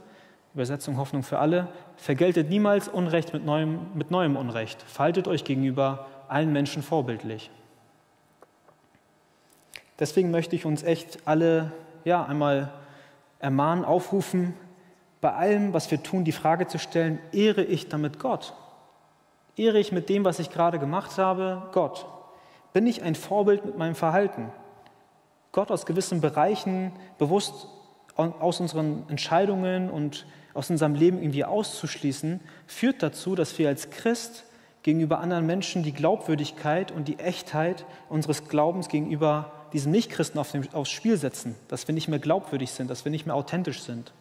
[0.54, 1.68] Übersetzung Hoffnung für alle,
[1.98, 4.82] vergeltet niemals Unrecht mit neuem, mit neuem Unrecht.
[4.84, 7.52] Faltet euch gegenüber allen Menschen vorbildlich.
[10.00, 11.72] Deswegen möchte ich uns echt alle
[12.04, 12.72] ja, einmal
[13.40, 14.54] ermahnen, aufrufen,
[15.22, 18.54] bei allem, was wir tun, die Frage zu stellen, ehre ich damit Gott?
[19.56, 22.06] Ehre ich mit dem, was ich gerade gemacht habe, Gott?
[22.74, 24.52] Bin ich ein Vorbild mit meinem Verhalten?
[25.52, 27.70] Gott aus gewissen Bereichen bewusst
[28.16, 34.46] aus unseren Entscheidungen und aus unserem Leben irgendwie auszuschließen, führt dazu, dass wir als Christ
[34.84, 40.90] gegenüber anderen Menschen die Glaubwürdigkeit und die Echtheit unseres Glaubens gegenüber diesen Nichtchristen auf aufs
[40.90, 44.14] Spiel setzen, dass wir nicht mehr glaubwürdig sind, dass wir nicht mehr authentisch sind.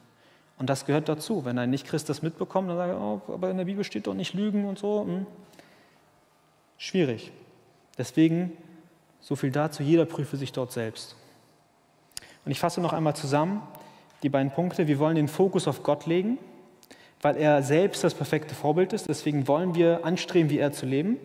[0.58, 1.44] Und das gehört dazu.
[1.44, 4.14] Wenn ein Nichtchrist das mitbekommt, dann sagt er, oh, aber in der Bibel steht doch
[4.14, 5.04] nicht Lügen und so.
[5.04, 5.26] Hm.
[6.76, 7.30] Schwierig.
[7.96, 8.50] Deswegen,
[9.20, 11.14] so viel dazu, jeder prüfe sich dort selbst.
[12.44, 13.62] Und ich fasse noch einmal zusammen
[14.24, 14.88] die beiden Punkte.
[14.88, 16.36] Wir wollen den Fokus auf Gott legen,
[17.22, 19.08] weil er selbst das perfekte Vorbild ist.
[19.08, 21.16] Deswegen wollen wir anstreben, wie er zu leben.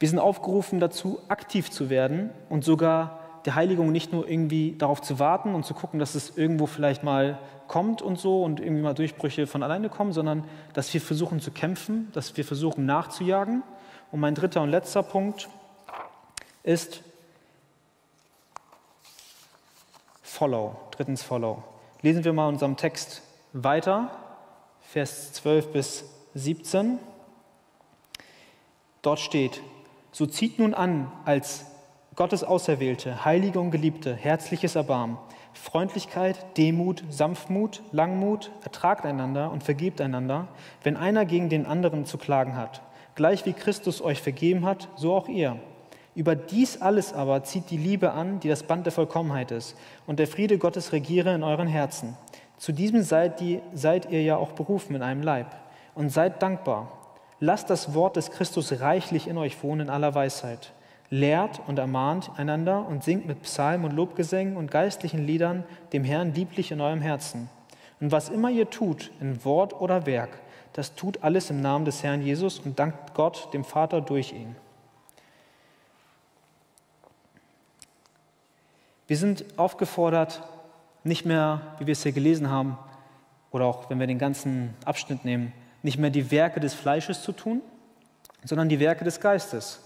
[0.00, 5.00] Wir sind aufgerufen dazu, aktiv zu werden und sogar der Heiligung nicht nur irgendwie darauf
[5.00, 7.38] zu warten und zu gucken, dass es irgendwo vielleicht mal
[7.68, 11.52] kommt und so und irgendwie mal Durchbrüche von alleine kommen, sondern dass wir versuchen zu
[11.52, 13.62] kämpfen, dass wir versuchen nachzujagen.
[14.10, 15.48] Und mein dritter und letzter Punkt
[16.64, 17.02] ist
[20.22, 20.76] Follow.
[20.90, 21.62] Drittens Follow.
[22.02, 23.22] Lesen wir mal unserem Text
[23.52, 24.10] weiter,
[24.80, 26.98] Vers 12 bis 17.
[29.02, 29.62] Dort steht,
[30.10, 31.64] so zieht nun an als
[32.16, 35.18] Gottes Auserwählte, Heilige und Geliebte, herzliches Erbarmen,
[35.52, 40.48] Freundlichkeit, Demut, Sanftmut, Langmut, ertragt einander und vergebt einander,
[40.82, 42.80] wenn einer gegen den anderen zu klagen hat.
[43.16, 45.58] Gleich wie Christus euch vergeben hat, so auch ihr.
[46.14, 50.18] Über dies alles aber zieht die Liebe an, die das Band der Vollkommenheit ist, und
[50.18, 52.16] der Friede Gottes regiere in euren Herzen.
[52.56, 55.54] Zu diesem seid, die, seid ihr ja auch berufen in einem Leib.
[55.94, 56.92] Und seid dankbar.
[57.40, 60.72] Lasst das Wort des Christus reichlich in euch wohnen in aller Weisheit.
[61.10, 66.34] Lehrt und ermahnt einander und singt mit Psalmen und Lobgesängen und geistlichen Liedern dem Herrn
[66.34, 67.48] lieblich in eurem Herzen.
[68.00, 70.30] Und was immer ihr tut, in Wort oder Werk,
[70.72, 74.56] das tut alles im Namen des Herrn Jesus und dankt Gott, dem Vater, durch ihn.
[79.06, 80.42] Wir sind aufgefordert,
[81.04, 82.76] nicht mehr, wie wir es hier gelesen haben,
[83.52, 85.52] oder auch wenn wir den ganzen Abschnitt nehmen,
[85.82, 87.62] nicht mehr die Werke des Fleisches zu tun,
[88.44, 89.80] sondern die Werke des Geistes.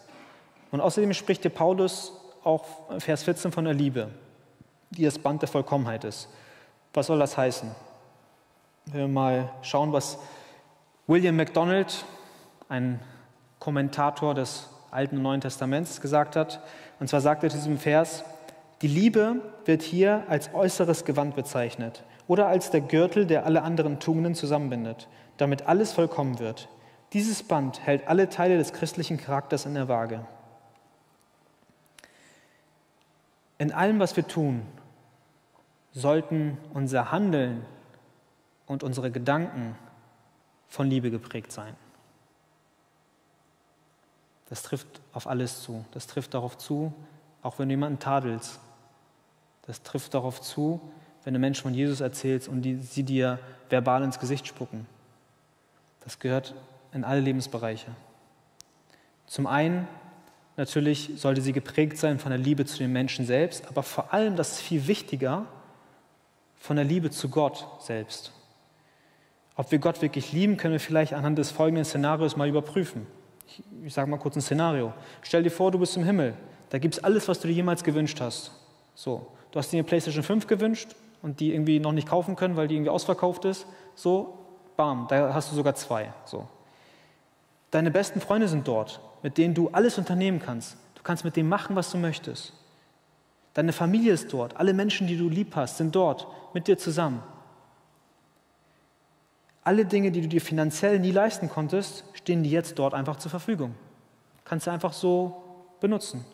[0.71, 2.13] Und außerdem spricht der Paulus
[2.45, 2.65] auch
[2.99, 4.09] Vers 14 von der Liebe,
[4.91, 6.29] die das Band der Vollkommenheit ist.
[6.95, 7.71] Was soll das heißen?
[8.87, 10.19] Wenn wir mal schauen, was
[11.07, 12.05] William MacDonald,
[12.69, 13.01] ein
[13.59, 16.61] Kommentator des Alten und Neuen Testaments, gesagt hat.
[16.99, 18.25] Und zwar sagt er in diesem Vers,
[18.83, 24.01] die Liebe wird hier als äußeres Gewand bezeichnet oder als der Gürtel, der alle anderen
[24.01, 26.69] Tugenden zusammenbindet, damit alles vollkommen wird.
[27.13, 30.25] Dieses Band hält alle Teile des christlichen Charakters in der Waage.
[33.61, 34.63] In allem, was wir tun,
[35.93, 37.67] sollten unser Handeln
[38.65, 39.77] und unsere Gedanken
[40.67, 41.77] von Liebe geprägt sein.
[44.49, 45.85] Das trifft auf alles zu.
[45.91, 46.95] Das trifft darauf zu,
[47.43, 48.61] auch wenn du jemanden tadelst.
[49.67, 50.81] Das trifft darauf zu,
[51.25, 53.39] wenn du Menschen von Jesus erzählst und die, sie dir
[53.69, 54.87] verbal ins Gesicht spucken.
[56.01, 56.55] Das gehört
[56.95, 57.91] in alle Lebensbereiche.
[59.27, 59.87] Zum einen
[60.61, 64.37] natürlich sollte sie geprägt sein von der Liebe zu den Menschen selbst, aber vor allem,
[64.37, 65.47] das ist viel wichtiger,
[66.57, 68.31] von der Liebe zu Gott selbst.
[69.57, 73.07] Ob wir Gott wirklich lieben, können wir vielleicht anhand des folgenden Szenarios mal überprüfen.
[73.47, 74.93] Ich, ich sage mal kurz ein Szenario.
[75.23, 76.35] Stell dir vor, du bist im Himmel.
[76.69, 78.53] Da gibt es alles, was du dir jemals gewünscht hast.
[78.95, 82.57] So, du hast dir eine PlayStation 5 gewünscht und die irgendwie noch nicht kaufen können,
[82.57, 83.67] weil die irgendwie ausverkauft ist.
[83.95, 84.39] So,
[84.77, 86.13] bam, da hast du sogar zwei.
[86.27, 86.47] So.
[87.71, 90.77] Deine besten Freunde sind dort, mit denen du alles unternehmen kannst.
[90.95, 92.53] Du kannst mit denen machen, was du möchtest.
[93.55, 94.57] Deine Familie ist dort.
[94.57, 97.23] Alle Menschen, die du lieb hast, sind dort mit dir zusammen.
[99.63, 103.31] Alle Dinge, die du dir finanziell nie leisten konntest, stehen dir jetzt dort einfach zur
[103.31, 103.75] Verfügung.
[104.45, 105.43] Kannst du einfach so
[105.81, 106.25] benutzen.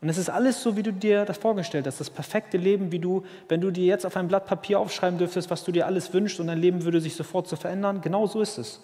[0.00, 2.00] Und es ist alles so, wie du dir das vorgestellt hast.
[2.00, 5.50] Das perfekte Leben, wie du, wenn du dir jetzt auf ein Blatt Papier aufschreiben dürftest,
[5.50, 8.00] was du dir alles wünschst und dein Leben würde sich sofort so verändern.
[8.00, 8.80] Genau so ist es.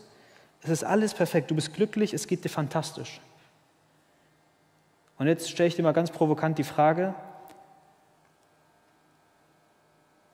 [0.63, 1.51] Es ist alles perfekt.
[1.51, 3.21] Du bist glücklich, es geht dir fantastisch.
[5.19, 7.15] Und jetzt stelle ich dir mal ganz provokant die Frage,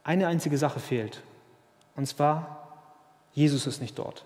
[0.05, 1.23] eine einzige Sache fehlt.
[1.95, 2.69] Und zwar,
[3.33, 4.25] Jesus ist nicht dort.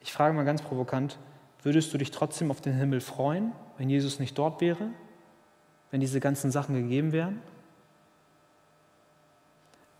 [0.00, 1.18] Ich frage mal ganz provokant,
[1.62, 4.90] würdest du dich trotzdem auf den Himmel freuen, wenn Jesus nicht dort wäre,
[5.90, 7.40] wenn diese ganzen Sachen gegeben wären?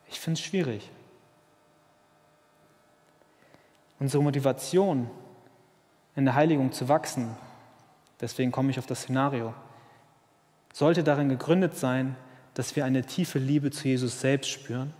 [0.08, 0.90] Ich finde es schwierig.
[3.98, 5.10] Unsere Motivation,
[6.14, 7.36] in der Heiligung zu wachsen,
[8.20, 9.54] deswegen komme ich auf das Szenario,
[10.72, 12.16] sollte darin gegründet sein,
[12.54, 14.92] dass wir eine tiefe Liebe zu Jesus selbst spüren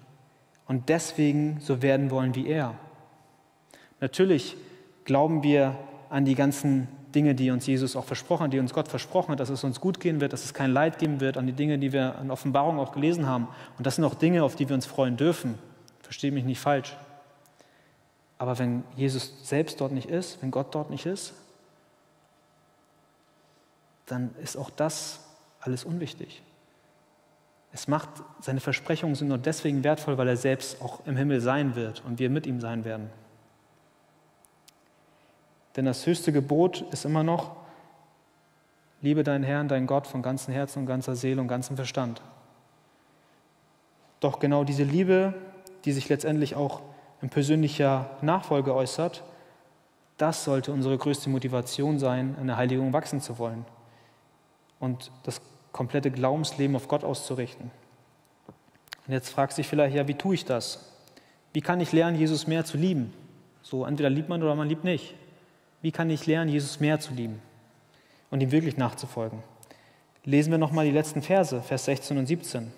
[0.67, 2.75] und deswegen so werden wollen wie er.
[4.01, 4.57] Natürlich
[5.05, 5.77] glauben wir
[6.11, 9.41] an die ganzen Dinge, die uns Jesus auch versprochen hat, die uns Gott versprochen hat,
[9.41, 11.79] dass es uns gut gehen wird, dass es kein Leid geben wird, an die Dinge,
[11.79, 13.49] die wir an Offenbarung auch gelesen haben.
[13.79, 15.55] Und das sind auch Dinge, auf die wir uns freuen dürfen.
[16.03, 16.95] Verstehe mich nicht falsch.
[18.39, 21.33] Aber wenn Jesus selbst dort nicht ist, wenn Gott dort nicht ist,
[24.07, 25.21] dann ist auch das
[25.61, 26.43] alles unwichtig.
[27.73, 28.09] Es macht,
[28.41, 32.19] seine Versprechungen sind nur deswegen wertvoll, weil er selbst auch im Himmel sein wird und
[32.19, 33.11] wir mit ihm sein werden.
[35.75, 37.57] Denn das höchste Gebot ist immer noch,
[39.03, 42.23] liebe deinen Herrn, deinen Gott von ganzem Herzen und ganzer Seele und ganzem Verstand.
[44.21, 45.35] Doch genau diese Liebe,
[45.85, 46.81] die sich letztendlich auch
[47.23, 49.23] in persönlicher Nachfolge äußert,
[50.19, 53.65] das sollte unsere größte Motivation sein, in der Heiligung wachsen zu wollen
[54.81, 55.41] und das
[55.73, 57.71] komplette Glaubensleben auf Gott auszurichten.
[59.07, 60.93] Und jetzt fragst du dich vielleicht, ja, wie tue ich das?
[61.53, 63.13] Wie kann ich lernen, Jesus mehr zu lieben?
[63.63, 65.15] So, entweder liebt man oder man liebt nicht.
[65.83, 67.41] Wie kann ich lernen, Jesus mehr zu lieben
[68.31, 69.43] und ihm wirklich nachzufolgen?
[70.25, 72.73] Lesen wir nochmal die letzten Verse, Vers 16 und 17.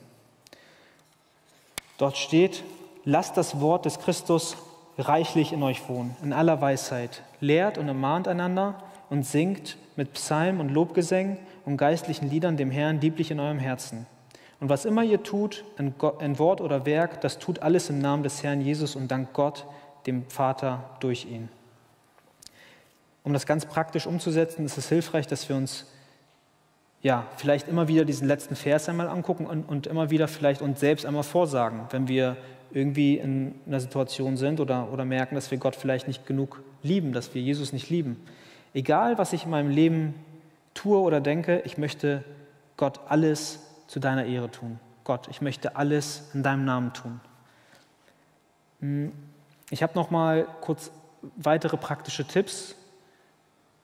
[1.97, 2.63] Dort steht,
[3.05, 4.57] lasst das Wort des Christus
[4.99, 7.23] reichlich in euch wohnen, in aller Weisheit.
[7.41, 8.75] Lehrt und ermahnt einander
[9.11, 14.07] und singt mit Psalmen und Lobgesängen und geistlichen Liedern dem Herrn lieblich in eurem Herzen.
[14.61, 18.43] Und was immer ihr tut, in, Wort oder Werk, das tut alles im Namen des
[18.43, 19.67] Herrn Jesus und dank Gott,
[20.07, 21.49] dem Vater, durch ihn.
[23.23, 25.87] Um das ganz praktisch umzusetzen, ist es hilfreich, dass wir uns
[27.03, 30.81] ja, vielleicht immer wieder diesen letzten Vers einmal angucken und, und immer wieder vielleicht uns
[30.81, 32.37] selbst einmal vorsagen, wenn wir
[32.73, 37.13] irgendwie in einer Situation sind oder, oder merken, dass wir Gott vielleicht nicht genug lieben,
[37.13, 38.23] dass wir Jesus nicht lieben.
[38.75, 40.15] Egal, was ich in meinem Leben
[40.75, 42.25] tue oder denke, ich möchte
[42.77, 44.79] Gott alles zu deiner Ehre tun.
[45.05, 47.21] Gott, ich möchte alles in deinem Namen tun.
[48.81, 49.13] Hm,
[49.71, 50.91] ich habe noch mal kurz
[51.37, 52.77] weitere praktische Tipps,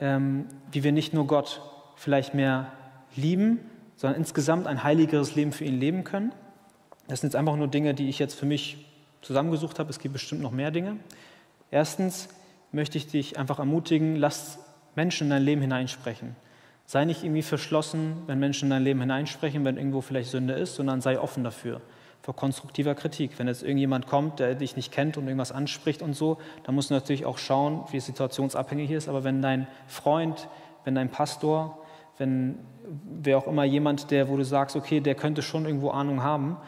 [0.01, 1.63] ähm, wie wir nicht nur Gott
[1.97, 2.73] vielleicht mehr
[3.17, 3.59] lieben,
[3.97, 6.33] sondern insgesamt ein heiligeres Leben für ihn leben können.
[7.09, 8.87] Das sind jetzt einfach nur Dinge, die ich jetzt für mich
[9.21, 9.91] zusammengesucht habe.
[9.91, 10.97] Es gibt bestimmt noch mehr Dinge.
[11.71, 12.29] Erstens
[12.73, 14.59] möchte ich dich einfach ermutigen, lass
[14.95, 16.37] Menschen in dein Leben hineinsprechen.
[16.87, 20.75] Sei nicht irgendwie verschlossen, wenn Menschen in dein Leben hineinsprechen, wenn irgendwo vielleicht Sünde ist,
[20.75, 21.81] sondern sei offen dafür,
[22.21, 23.39] vor konstruktiver Kritik.
[23.39, 26.91] Wenn jetzt irgendjemand kommt, der dich nicht kennt und irgendwas anspricht und so, dann musst
[26.91, 29.09] du natürlich auch schauen, wie es situationsabhängig ist.
[29.09, 30.49] Aber wenn dein Freund,
[30.85, 31.79] wenn dein Pastor,
[32.19, 32.59] wenn
[33.23, 36.59] wer auch immer jemand, der, wo du sagst, okay, der könnte schon irgendwo Ahnung haben,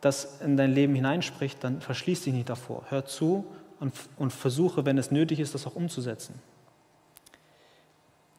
[0.00, 2.84] das in dein Leben hineinspricht, dann verschließ dich nicht davor.
[2.88, 3.44] Hör zu
[3.80, 6.40] und, und versuche, wenn es nötig ist, das auch umzusetzen.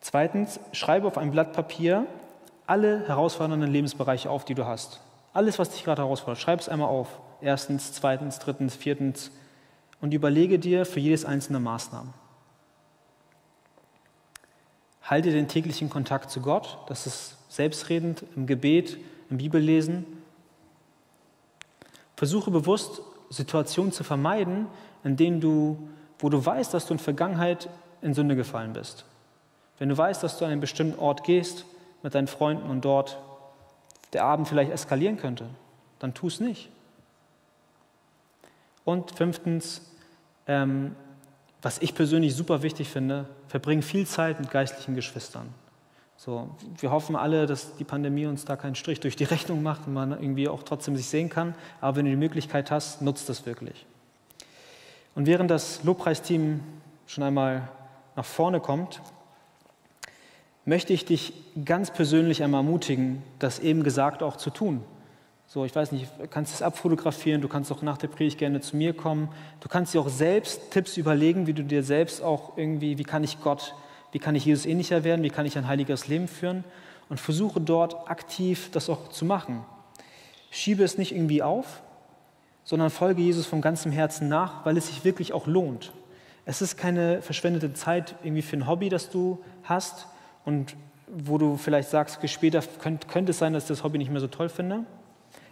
[0.01, 2.05] Zweitens, schreibe auf ein Blatt Papier
[2.65, 5.01] alle herausfordernden Lebensbereiche auf, die du hast.
[5.33, 7.19] Alles, was dich gerade herausfordert, schreib es einmal auf.
[7.41, 9.31] Erstens, zweitens, drittens, viertens
[10.01, 12.13] und überlege dir für jedes einzelne Maßnahmen.
[15.03, 18.97] Halte den täglichen Kontakt zu Gott, das ist selbstredend, im Gebet,
[19.29, 20.05] im Bibellesen.
[22.17, 24.67] Versuche bewusst, Situationen zu vermeiden,
[25.03, 25.87] in denen du,
[26.19, 27.69] wo du weißt, dass du in Vergangenheit
[28.01, 29.05] in Sünde gefallen bist.
[29.77, 31.65] Wenn du weißt, dass du an einen bestimmten Ort gehst
[32.01, 33.19] mit deinen Freunden und dort
[34.13, 35.45] der Abend vielleicht eskalieren könnte,
[35.99, 36.69] dann tu es nicht.
[38.83, 39.81] Und fünftens,
[40.47, 40.95] ähm,
[41.61, 45.53] was ich persönlich super wichtig finde, verbring viel Zeit mit geistlichen Geschwistern.
[46.19, 46.49] So,
[46.79, 49.93] wir hoffen alle, dass die Pandemie uns da keinen Strich durch die Rechnung macht und
[49.93, 51.53] man irgendwie auch trotzdem sich sehen kann.
[51.79, 53.85] Aber wenn du die Möglichkeit hast, nutzt das wirklich.
[55.13, 56.59] Und während das Lobpreisteam
[57.05, 57.69] schon einmal
[58.15, 59.01] nach vorne kommt,
[60.65, 64.83] möchte ich dich ganz persönlich einmal ermutigen, das eben gesagt auch zu tun.
[65.45, 68.59] So, ich weiß nicht, du kannst es abfotografieren, du kannst auch nach der Predigt gerne
[68.59, 69.29] zu mir kommen.
[69.61, 73.23] Du kannst dir auch selbst Tipps überlegen, wie du dir selbst auch irgendwie, wie kann
[73.23, 73.75] ich Gott,
[74.11, 76.63] wie kann ich Jesus ähnlicher werden, wie kann ich ein heiliges Leben führen
[77.09, 79.63] und versuche dort aktiv das auch zu machen.
[80.49, 81.81] Schiebe es nicht irgendwie auf,
[82.63, 85.93] sondern folge Jesus von ganzem Herzen nach, weil es sich wirklich auch lohnt.
[86.45, 90.07] Es ist keine verschwendete Zeit irgendwie für ein Hobby, das du hast
[90.45, 90.75] und
[91.07, 94.27] wo du vielleicht sagst, später könnte es sein, dass ich das Hobby nicht mehr so
[94.27, 94.85] toll finde,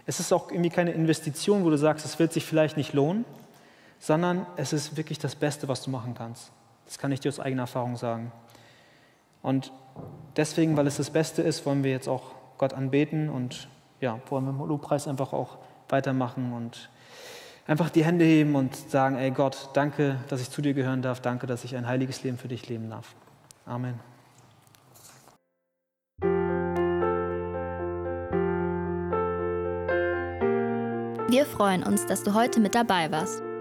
[0.06, 3.26] es ist auch irgendwie keine Investition, wo du sagst, es wird sich vielleicht nicht lohnen,
[4.00, 6.52] sondern es ist wirklich das Beste, was du machen kannst.
[6.86, 8.32] Das kann ich dir aus eigener Erfahrung sagen.
[9.46, 9.72] Und
[10.36, 13.68] deswegen, weil es das Beste ist, wollen wir jetzt auch Gott anbeten und
[14.02, 16.90] ja, wollen wir im Lobpreis einfach auch weitermachen und
[17.68, 21.22] einfach die Hände heben und sagen, ey Gott, danke, dass ich zu dir gehören darf,
[21.22, 23.14] danke, dass ich ein heiliges Leben für dich leben darf.
[23.68, 24.00] Amen.
[31.30, 33.44] Wir freuen uns, dass du heute mit dabei warst.